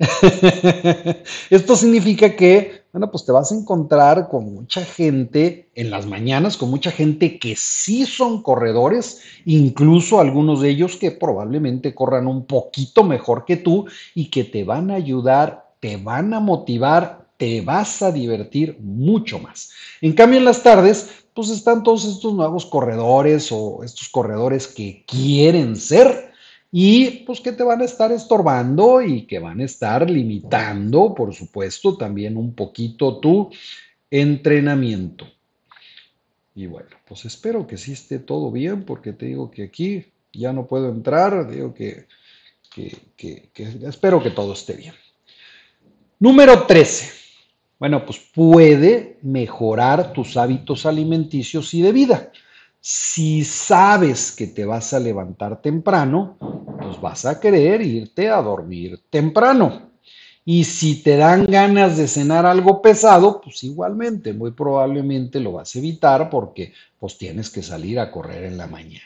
Esto 1.50 1.76
significa 1.76 2.34
que, 2.34 2.84
bueno, 2.92 3.10
pues 3.10 3.26
te 3.26 3.32
vas 3.32 3.52
a 3.52 3.54
encontrar 3.54 4.28
con 4.28 4.54
mucha 4.54 4.82
gente 4.82 5.68
en 5.74 5.90
las 5.90 6.06
mañanas, 6.06 6.56
con 6.56 6.70
mucha 6.70 6.90
gente 6.90 7.38
que 7.38 7.54
sí 7.54 8.06
son 8.06 8.42
corredores, 8.42 9.20
incluso 9.44 10.18
algunos 10.18 10.62
de 10.62 10.70
ellos 10.70 10.96
que 10.96 11.10
probablemente 11.10 11.94
corran 11.94 12.26
un 12.26 12.46
poquito 12.46 13.04
mejor 13.04 13.44
que 13.44 13.56
tú 13.56 13.86
y 14.14 14.30
que 14.30 14.44
te 14.44 14.64
van 14.64 14.90
a 14.90 14.94
ayudar, 14.94 15.74
te 15.80 15.98
van 15.98 16.32
a 16.32 16.40
motivar, 16.40 17.26
te 17.36 17.60
vas 17.60 18.00
a 18.00 18.10
divertir 18.10 18.78
mucho 18.80 19.38
más. 19.38 19.70
En 20.00 20.14
cambio, 20.14 20.38
en 20.38 20.46
las 20.46 20.62
tardes, 20.62 21.10
pues 21.34 21.50
están 21.50 21.82
todos 21.82 22.06
estos 22.06 22.32
nuevos 22.32 22.64
corredores 22.64 23.52
o 23.52 23.84
estos 23.84 24.08
corredores 24.08 24.66
que 24.66 25.04
quieren 25.06 25.76
ser 25.76 26.29
y 26.72 27.24
pues 27.24 27.40
que 27.40 27.52
te 27.52 27.64
van 27.64 27.80
a 27.80 27.84
estar 27.84 28.12
estorbando 28.12 29.02
y 29.02 29.26
que 29.26 29.38
van 29.38 29.60
a 29.60 29.64
estar 29.64 30.08
limitando, 30.08 31.14
por 31.14 31.34
supuesto, 31.34 31.96
también 31.96 32.36
un 32.36 32.54
poquito 32.54 33.18
tu 33.18 33.50
entrenamiento. 34.10 35.26
Y 36.54 36.66
bueno, 36.66 36.90
pues 37.06 37.24
espero 37.24 37.66
que 37.66 37.76
sí 37.76 37.92
esté 37.92 38.18
todo 38.18 38.50
bien, 38.50 38.84
porque 38.84 39.12
te 39.12 39.26
digo 39.26 39.50
que 39.50 39.64
aquí 39.64 40.06
ya 40.32 40.52
no 40.52 40.66
puedo 40.66 40.90
entrar, 40.90 41.50
digo 41.50 41.74
que, 41.74 42.06
que, 42.70 43.50
espero 43.82 44.22
que 44.22 44.30
todo 44.30 44.52
esté 44.52 44.74
bien. 44.74 44.94
Número 46.18 46.66
13. 46.66 47.20
Bueno, 47.78 48.04
pues 48.04 48.18
puede 48.18 49.18
mejorar 49.22 50.12
tus 50.12 50.36
hábitos 50.36 50.86
alimenticios 50.86 51.72
y 51.72 51.82
de 51.82 51.92
vida. 51.92 52.30
Si 52.80 53.44
sabes 53.44 54.32
que 54.32 54.46
te 54.46 54.64
vas 54.64 54.94
a 54.94 55.00
levantar 55.00 55.60
temprano, 55.60 56.36
pues 56.80 57.00
vas 57.00 57.26
a 57.26 57.38
querer 57.38 57.82
irte 57.82 58.30
a 58.30 58.40
dormir 58.40 59.00
temprano. 59.10 59.90
Y 60.46 60.64
si 60.64 61.02
te 61.02 61.16
dan 61.16 61.44
ganas 61.44 61.98
de 61.98 62.08
cenar 62.08 62.46
algo 62.46 62.80
pesado, 62.80 63.40
pues 63.42 63.62
igualmente, 63.64 64.32
muy 64.32 64.52
probablemente 64.52 65.38
lo 65.40 65.52
vas 65.52 65.76
a 65.76 65.78
evitar 65.78 66.30
porque 66.30 66.72
pues 66.98 67.18
tienes 67.18 67.50
que 67.50 67.62
salir 67.62 68.00
a 68.00 68.10
correr 68.10 68.44
en 68.44 68.56
la 68.56 68.66
mañana. 68.66 69.04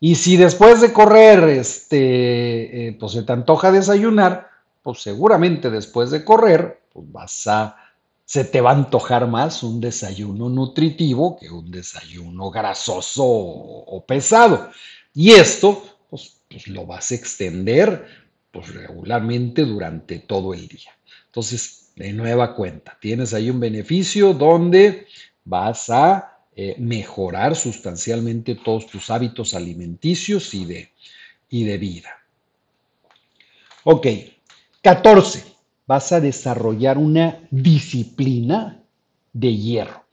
Y 0.00 0.16
si 0.16 0.36
después 0.36 0.80
de 0.80 0.92
correr, 0.92 1.44
este, 1.44 2.88
eh, 2.88 2.96
pues 2.98 3.12
se 3.12 3.22
te 3.22 3.32
antoja 3.32 3.70
desayunar, 3.70 4.48
pues 4.82 5.02
seguramente 5.02 5.70
después 5.70 6.10
de 6.10 6.24
correr, 6.24 6.80
pues 6.92 7.12
vas 7.12 7.46
a 7.46 7.76
se 8.30 8.44
te 8.44 8.60
va 8.60 8.70
a 8.70 8.74
antojar 8.74 9.26
más 9.26 9.64
un 9.64 9.80
desayuno 9.80 10.48
nutritivo 10.48 11.36
que 11.36 11.50
un 11.50 11.68
desayuno 11.68 12.48
grasoso 12.48 13.24
o, 13.26 14.04
pesado. 14.06 14.70
Y 15.12 15.32
esto, 15.32 15.84
pues, 16.08 16.40
pues, 16.48 16.68
lo 16.68 16.86
vas 16.86 17.10
a 17.10 17.16
extender 17.16 18.06
pues, 18.52 18.72
regularmente 18.72 19.64
durante 19.64 20.20
todo 20.20 20.54
el 20.54 20.68
día. 20.68 20.96
Entonces, 21.26 21.90
de 21.96 22.12
nueva 22.12 22.54
cuenta, 22.54 22.96
tienes 23.00 23.34
ahí 23.34 23.50
un 23.50 23.58
beneficio 23.58 24.32
donde 24.32 25.08
vas 25.44 25.90
a 25.90 26.38
eh, 26.54 26.76
mejorar 26.78 27.56
sustancialmente 27.56 28.54
todos 28.54 28.86
tus 28.86 29.10
hábitos 29.10 29.54
alimenticios 29.54 30.54
y 30.54 30.66
de, 30.66 30.92
y 31.48 31.64
de 31.64 31.78
vida. 31.78 32.10
Ok, 33.82 34.06
14 34.82 35.49
vas 35.90 36.12
a 36.12 36.20
desarrollar 36.20 36.98
una 36.98 37.40
disciplina 37.50 38.80
de 39.32 39.56
hierro. 39.56 40.04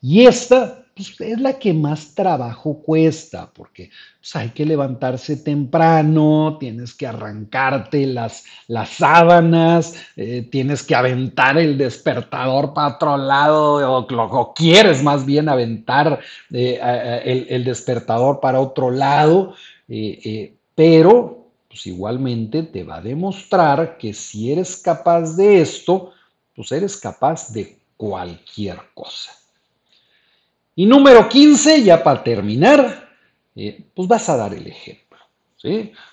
Y 0.00 0.24
esta 0.24 0.84
pues, 0.94 1.20
es 1.20 1.40
la 1.40 1.58
que 1.58 1.74
más 1.74 2.14
trabajo 2.14 2.80
cuesta, 2.80 3.50
porque 3.52 3.90
pues, 4.20 4.36
hay 4.36 4.50
que 4.50 4.64
levantarse 4.64 5.38
temprano, 5.38 6.58
tienes 6.60 6.94
que 6.94 7.08
arrancarte 7.08 8.06
las, 8.06 8.44
las 8.68 8.90
sábanas, 8.90 9.96
eh, 10.14 10.46
tienes 10.48 10.84
que 10.84 10.94
aventar 10.94 11.58
el 11.58 11.76
despertador 11.76 12.72
para 12.72 12.94
otro 12.94 13.16
lado, 13.16 14.06
o, 14.06 14.54
quieres 14.54 15.02
más 15.02 15.26
bien 15.26 15.48
aventar 15.48 16.20
eh, 16.52 17.46
el, 17.48 17.64
despertador 17.64 18.38
para 18.38 18.60
otro 18.60 18.92
lado, 18.92 19.56
eh, 19.88 20.54
pero 20.76 21.45
pues 21.76 21.88
igualmente 21.88 22.62
te 22.62 22.84
va 22.84 22.96
a 22.96 23.02
demostrar 23.02 23.98
que 23.98 24.14
si 24.14 24.50
eres 24.50 24.78
capaz 24.78 25.36
de 25.36 25.60
esto, 25.60 26.12
pues 26.54 26.72
eres 26.72 26.96
capaz 26.96 27.52
de 27.52 27.76
cualquier 27.98 28.78
cosa. 28.94 29.32
Y 30.74 30.86
número 30.86 31.28
15, 31.28 31.82
ya 31.82 32.02
para 32.02 32.24
terminar, 32.24 33.10
eh, 33.54 33.84
pues 33.92 34.08
vas 34.08 34.26
a 34.30 34.38
dar 34.38 34.54
el 34.54 34.66
ejemplo. 34.66 35.18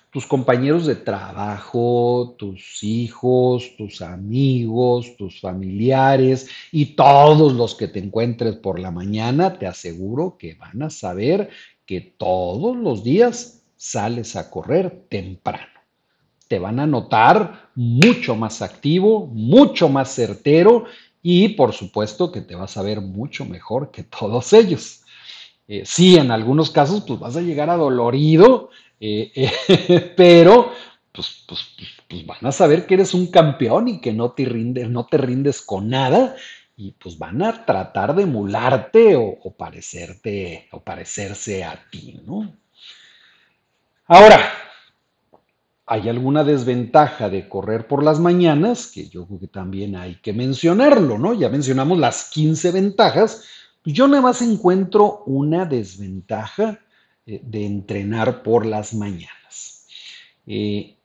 Tus 0.10 0.28
compañeros 0.28 0.86
de 0.86 0.96
trabajo, 0.96 2.36
tus 2.38 2.84
hijos, 2.84 3.78
tus 3.78 4.02
amigos, 4.02 5.16
tus 5.16 5.40
familiares 5.40 6.50
y 6.74 6.88
todos 6.88 7.54
los 7.54 7.74
que 7.76 7.88
te 7.88 8.00
encuentres 8.00 8.58
por 8.58 8.80
la 8.80 8.92
mañana, 8.92 9.58
te 9.58 9.66
aseguro 9.66 10.38
que 10.38 10.56
van 10.56 10.84
a 10.84 10.90
saber 10.90 11.52
que 11.86 12.02
todos 12.02 12.76
los 12.76 13.06
días 13.06 13.63
sales 13.84 14.38
a 14.38 14.50
correr 14.50 15.08
temprano. 15.10 15.68
Te 16.48 16.58
van 16.58 16.80
a 16.80 16.88
notar 16.88 17.70
mucho 17.76 18.34
más 18.34 18.62
activo, 18.62 19.28
mucho 19.28 19.90
más 19.90 20.10
certero 20.16 20.86
y 21.22 21.50
por 21.50 21.74
supuesto 21.74 22.32
que 22.32 22.40
te 22.40 22.56
vas 22.56 22.78
a 22.78 22.82
ver 22.82 23.02
mucho 23.02 23.44
mejor 23.44 23.92
que 23.92 24.04
todos 24.20 24.54
ellos. 24.54 25.02
Eh, 25.68 25.84
sí, 25.86 26.16
en 26.16 26.32
algunos 26.32 26.72
casos 26.72 27.04
pues 27.06 27.20
vas 27.20 27.36
a 27.36 27.42
llegar 27.42 27.70
adolorido, 27.70 28.70
eh, 29.02 29.32
eh, 29.36 30.14
pero 30.18 30.72
pues, 31.12 31.44
pues, 31.46 31.60
pues, 32.08 32.26
van 32.26 32.46
a 32.46 32.52
saber 32.54 32.86
que 32.86 32.94
eres 32.94 33.14
un 33.14 33.28
campeón 33.28 33.90
y 33.90 34.00
que 34.00 34.14
no 34.14 34.32
te 34.32 34.46
rindes, 34.46 34.90
no 34.90 35.08
te 35.08 35.18
rindes 35.18 35.62
con 35.62 35.90
nada 35.90 36.38
y 36.78 36.92
pues 36.94 37.18
van 37.18 37.42
a 37.42 37.66
tratar 37.66 38.16
de 38.16 38.24
emularte 38.24 39.16
o, 39.18 39.38
parecerte 39.58 40.70
o 40.72 40.82
parecerse 40.82 41.66
a 41.66 41.84
ti, 41.92 42.22
¿no? 42.26 42.63
Ahora, 44.16 44.48
hay 45.88 46.08
alguna 46.08 46.44
desventaja 46.44 47.32
de 47.32 47.50
correr 47.50 47.88
por 47.88 48.04
las 48.04 48.20
mañanas, 48.20 48.86
que 48.86 49.10
yo 49.10 49.26
creo 49.26 49.40
que 49.40 49.48
también 49.48 49.96
hay 49.96 50.18
que 50.22 50.34
mencionarlo, 50.34 51.18
¿no? 51.18 51.34
Ya 51.34 51.50
mencionamos 51.50 51.98
las 51.98 52.30
15 52.30 52.74
ventajas, 52.74 53.44
pues 53.82 53.96
yo 53.96 54.08
nada 54.08 54.22
más 54.22 54.44
encuentro 54.44 55.24
una 55.26 55.66
desventaja 55.66 56.80
eh, 57.26 57.42
de 57.44 57.66
entrenar 57.66 58.44
por 58.44 58.68
las 58.68 58.94
mañanas. 58.94 59.88
Eh, 60.46 60.96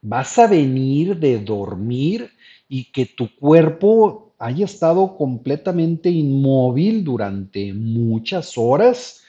vas 0.00 0.38
a 0.38 0.46
venir 0.46 1.16
de 1.16 1.40
dormir 1.40 2.30
y 2.68 2.92
que 2.92 3.06
tu 3.06 3.34
cuerpo 3.34 4.34
haya 4.38 4.66
estado 4.66 5.16
completamente 5.16 6.10
inmóvil 6.10 7.02
durante 7.02 7.74
muchas 7.74 8.56
horas 8.56 9.21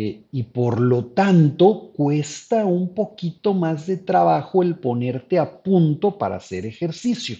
eh, 0.00 0.22
y 0.30 0.44
por 0.44 0.78
lo 0.80 1.06
tanto 1.06 1.90
cuesta 1.92 2.64
un 2.64 2.94
poquito 2.94 3.52
más 3.52 3.88
de 3.88 3.96
trabajo 3.96 4.62
el 4.62 4.76
ponerte 4.76 5.40
a 5.40 5.60
punto 5.60 6.16
para 6.16 6.36
hacer 6.36 6.66
ejercicio. 6.66 7.36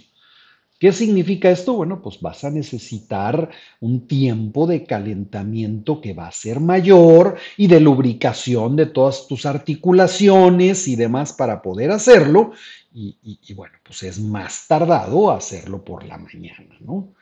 ¿Qué 0.76 0.90
significa 0.90 1.52
esto? 1.52 1.74
Bueno, 1.74 2.02
pues 2.02 2.20
vas 2.20 2.42
a 2.42 2.50
necesitar 2.50 3.48
un 3.78 4.08
tiempo 4.08 4.66
de 4.66 4.84
calentamiento 4.84 6.00
que 6.00 6.14
va 6.14 6.26
a 6.26 6.32
ser 6.32 6.58
mayor 6.58 7.36
y 7.56 7.68
de 7.68 7.78
lubricación 7.78 8.74
de 8.74 8.86
todas 8.86 9.28
tus 9.28 9.46
articulaciones 9.46 10.88
y 10.88 10.96
demás 10.96 11.32
para 11.32 11.62
poder 11.62 11.92
hacerlo. 11.92 12.54
Y, 12.92 13.38
bueno, 13.54 13.74
pues 13.84 14.02
es 14.02 14.18
más 14.18 14.66
tardado 14.66 15.30
hacerlo 15.30 15.84
por 15.84 16.04
la 16.04 16.18
mañana, 16.18 16.76
¿no? 16.80 17.14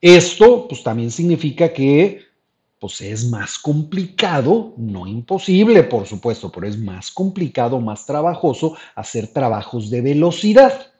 Esto 0.00 0.66
pues 0.66 0.82
también 0.82 1.12
significa 1.12 1.72
que 1.72 2.25
pues 2.86 3.00
es 3.00 3.28
más 3.28 3.58
complicado, 3.58 4.72
no 4.76 5.08
imposible, 5.08 5.82
por 5.82 6.06
supuesto, 6.06 6.52
pero 6.52 6.68
es 6.68 6.78
más 6.78 7.10
complicado, 7.10 7.80
más 7.80 8.06
trabajoso 8.06 8.76
hacer 8.94 9.26
trabajos 9.26 9.90
de 9.90 10.02
velocidad. 10.02 10.92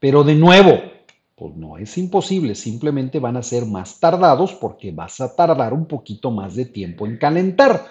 Pero 0.00 0.24
de 0.24 0.34
nuevo, 0.34 0.82
pues 1.36 1.54
no 1.54 1.78
es 1.78 1.96
imposible, 1.96 2.56
simplemente 2.56 3.20
van 3.20 3.36
a 3.36 3.44
ser 3.44 3.66
más 3.66 4.00
tardados 4.00 4.52
porque 4.54 4.90
vas 4.90 5.20
a 5.20 5.36
tardar 5.36 5.72
un 5.72 5.86
poquito 5.86 6.32
más 6.32 6.56
de 6.56 6.64
tiempo 6.64 7.06
en 7.06 7.18
calentar. 7.18 7.86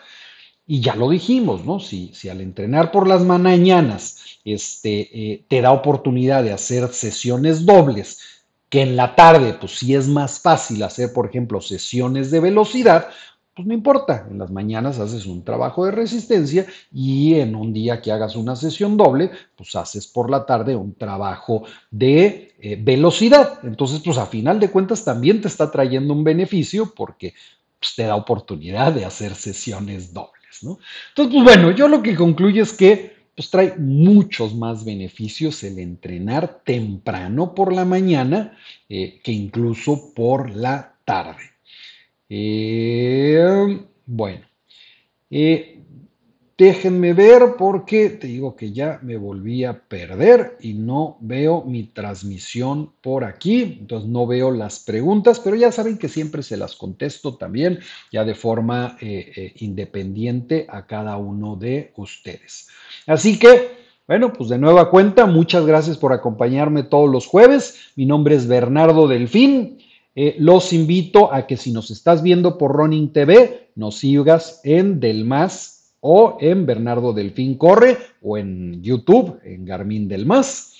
Y 0.67 0.81
ya 0.81 0.97
lo 0.97 1.09
dijimos, 1.09 1.63
¿no? 1.63 1.79
Si, 1.79 2.11
si 2.13 2.27
al 2.27 2.41
entrenar 2.41 2.91
por 2.91 3.07
las 3.07 3.23
mañanas 3.23 4.39
este, 4.43 5.31
eh, 5.31 5.45
te 5.47 5.61
da 5.61 5.71
oportunidad 5.71 6.43
de 6.43 6.51
hacer 6.51 6.89
sesiones 6.89 7.65
dobles, 7.65 8.40
que 8.71 8.81
en 8.81 8.95
la 8.95 9.15
tarde, 9.15 9.53
pues 9.53 9.77
sí 9.77 9.93
es 9.93 10.07
más 10.07 10.39
fácil 10.39 10.81
hacer, 10.81 11.11
por 11.11 11.27
ejemplo, 11.27 11.59
sesiones 11.59 12.31
de 12.31 12.39
velocidad, 12.39 13.09
pues 13.53 13.67
no 13.67 13.73
importa, 13.73 14.25
en 14.31 14.39
las 14.39 14.49
mañanas 14.49 14.97
haces 14.97 15.25
un 15.25 15.43
trabajo 15.43 15.85
de 15.85 15.91
resistencia 15.91 16.65
y 16.89 17.35
en 17.35 17.53
un 17.53 17.73
día 17.73 18.01
que 18.01 18.13
hagas 18.13 18.37
una 18.37 18.55
sesión 18.55 18.95
doble, 18.95 19.29
pues 19.57 19.75
haces 19.75 20.07
por 20.07 20.31
la 20.31 20.45
tarde 20.45 20.73
un 20.73 20.95
trabajo 20.95 21.63
de 21.91 22.55
eh, 22.59 22.77
velocidad. 22.81 23.59
Entonces, 23.63 23.99
pues 23.99 24.17
a 24.17 24.25
final 24.25 24.57
de 24.61 24.71
cuentas 24.71 25.03
también 25.03 25.41
te 25.41 25.49
está 25.49 25.69
trayendo 25.69 26.13
un 26.13 26.23
beneficio 26.23 26.93
porque 26.95 27.33
pues, 27.77 27.93
te 27.93 28.03
da 28.03 28.15
oportunidad 28.15 28.93
de 28.93 29.03
hacer 29.03 29.35
sesiones 29.35 30.13
dobles, 30.13 30.63
¿no? 30.63 30.79
Entonces, 31.09 31.33
pues 31.33 31.43
bueno, 31.43 31.71
yo 31.71 31.89
lo 31.89 32.01
que 32.01 32.15
concluyo 32.15 32.63
es 32.63 32.71
que 32.71 33.20
pues 33.41 33.49
trae 33.49 33.75
muchos 33.75 34.53
más 34.53 34.85
beneficios 34.85 35.63
el 35.63 35.79
entrenar 35.79 36.61
temprano 36.63 37.55
por 37.55 37.73
la 37.73 37.85
mañana 37.85 38.55
eh, 38.87 39.19
que 39.23 39.31
incluso 39.31 40.13
por 40.13 40.55
la 40.55 40.93
tarde. 41.05 41.41
Eh, 42.29 43.83
bueno, 44.05 44.45
eh, 45.31 45.80
déjenme 46.61 47.13
ver 47.13 47.55
porque 47.57 48.11
te 48.11 48.27
digo 48.27 48.55
que 48.55 48.71
ya 48.71 48.99
me 49.01 49.17
volví 49.17 49.65
a 49.65 49.81
perder 49.81 50.57
y 50.61 50.73
no 50.73 51.17
veo 51.19 51.63
mi 51.63 51.85
transmisión 51.85 52.91
por 53.01 53.23
aquí, 53.23 53.79
entonces 53.79 54.07
no 54.07 54.27
veo 54.27 54.51
las 54.51 54.77
preguntas, 54.77 55.39
pero 55.39 55.55
ya 55.55 55.71
saben 55.71 55.97
que 55.97 56.07
siempre 56.07 56.43
se 56.43 56.57
las 56.57 56.75
contesto 56.75 57.35
también 57.35 57.79
ya 58.11 58.23
de 58.25 58.35
forma 58.35 58.95
eh, 59.01 59.53
independiente 59.55 60.67
a 60.69 60.85
cada 60.85 61.17
uno 61.17 61.55
de 61.55 61.93
ustedes. 61.95 62.67
Así 63.07 63.39
que, 63.39 63.71
bueno, 64.05 64.31
pues 64.31 64.47
de 64.49 64.59
nueva 64.59 64.91
cuenta, 64.91 65.25
muchas 65.25 65.65
gracias 65.65 65.97
por 65.97 66.13
acompañarme 66.13 66.83
todos 66.83 67.09
los 67.09 67.25
jueves. 67.25 67.91
Mi 67.95 68.05
nombre 68.05 68.35
es 68.35 68.45
Bernardo 68.47 69.07
Delfín. 69.07 69.79
Eh, 70.13 70.35
los 70.37 70.73
invito 70.73 71.33
a 71.33 71.47
que 71.47 71.57
si 71.57 71.71
nos 71.71 71.89
estás 71.89 72.21
viendo 72.21 72.59
por 72.59 72.71
Running 72.73 73.13
TV, 73.13 73.71
nos 73.73 73.97
sigas 73.97 74.61
en 74.63 74.99
Del 74.99 75.25
Más 75.25 75.80
o 76.01 76.37
en 76.41 76.65
Bernardo 76.65 77.13
Delfín 77.13 77.57
Corre 77.57 77.97
o 78.21 78.37
en 78.37 78.83
YouTube, 78.83 79.39
en 79.43 79.65
Garmin 79.65 80.07
Del 80.07 80.25
Más. 80.25 80.71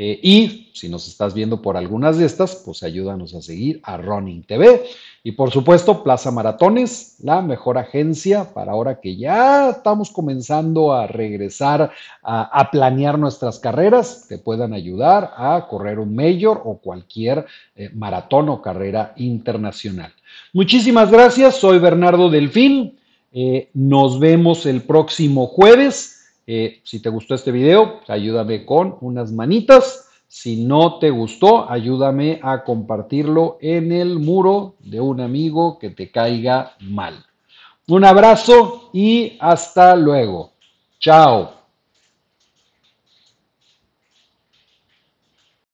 Eh, 0.00 0.20
y 0.22 0.70
si 0.74 0.88
nos 0.88 1.08
estás 1.08 1.34
viendo 1.34 1.60
por 1.60 1.76
algunas 1.76 2.18
de 2.18 2.24
estas, 2.24 2.62
pues 2.64 2.84
ayúdanos 2.84 3.34
a 3.34 3.42
seguir 3.42 3.80
a 3.82 3.96
Running 3.96 4.44
TV. 4.44 4.84
Y 5.24 5.32
por 5.32 5.50
supuesto, 5.50 6.04
Plaza 6.04 6.30
Maratones, 6.30 7.16
la 7.24 7.42
mejor 7.42 7.78
agencia 7.78 8.54
para 8.54 8.72
ahora 8.72 9.00
que 9.00 9.16
ya 9.16 9.70
estamos 9.70 10.10
comenzando 10.10 10.92
a 10.92 11.08
regresar 11.08 11.90
a, 12.22 12.70
planear 12.70 13.18
nuestras 13.18 13.58
carreras, 13.58 14.24
que 14.28 14.38
puedan 14.38 14.72
ayudar 14.72 15.32
a 15.36 15.66
correr 15.68 15.98
un 15.98 16.14
mayor 16.14 16.62
o 16.64 16.78
cualquier 16.78 17.46
eh, 17.74 17.90
maratón 17.92 18.48
o 18.50 18.62
carrera 18.62 19.14
internacional. 19.16 20.12
Muchísimas 20.52 21.10
gracias, 21.10 21.56
soy 21.56 21.80
Bernardo 21.80 22.30
Delfín. 22.30 22.97
Eh, 23.32 23.70
nos 23.74 24.18
vemos 24.18 24.66
el 24.66 24.82
próximo 24.82 25.46
jueves. 25.46 26.26
Eh, 26.46 26.80
si 26.82 27.00
te 27.00 27.10
gustó 27.10 27.34
este 27.34 27.52
video, 27.52 28.00
ayúdame 28.08 28.64
con 28.64 28.96
unas 29.00 29.32
manitas. 29.32 30.08
Si 30.28 30.64
no 30.64 30.98
te 30.98 31.10
gustó, 31.10 31.70
ayúdame 31.70 32.40
a 32.42 32.64
compartirlo 32.64 33.58
en 33.60 33.92
el 33.92 34.18
muro 34.18 34.74
de 34.80 35.00
un 35.00 35.20
amigo 35.20 35.78
que 35.78 35.90
te 35.90 36.10
caiga 36.10 36.74
mal. 36.80 37.24
Un 37.88 38.04
abrazo 38.04 38.90
y 38.92 39.36
hasta 39.40 39.96
luego. 39.96 40.52
Chao. 41.00 41.57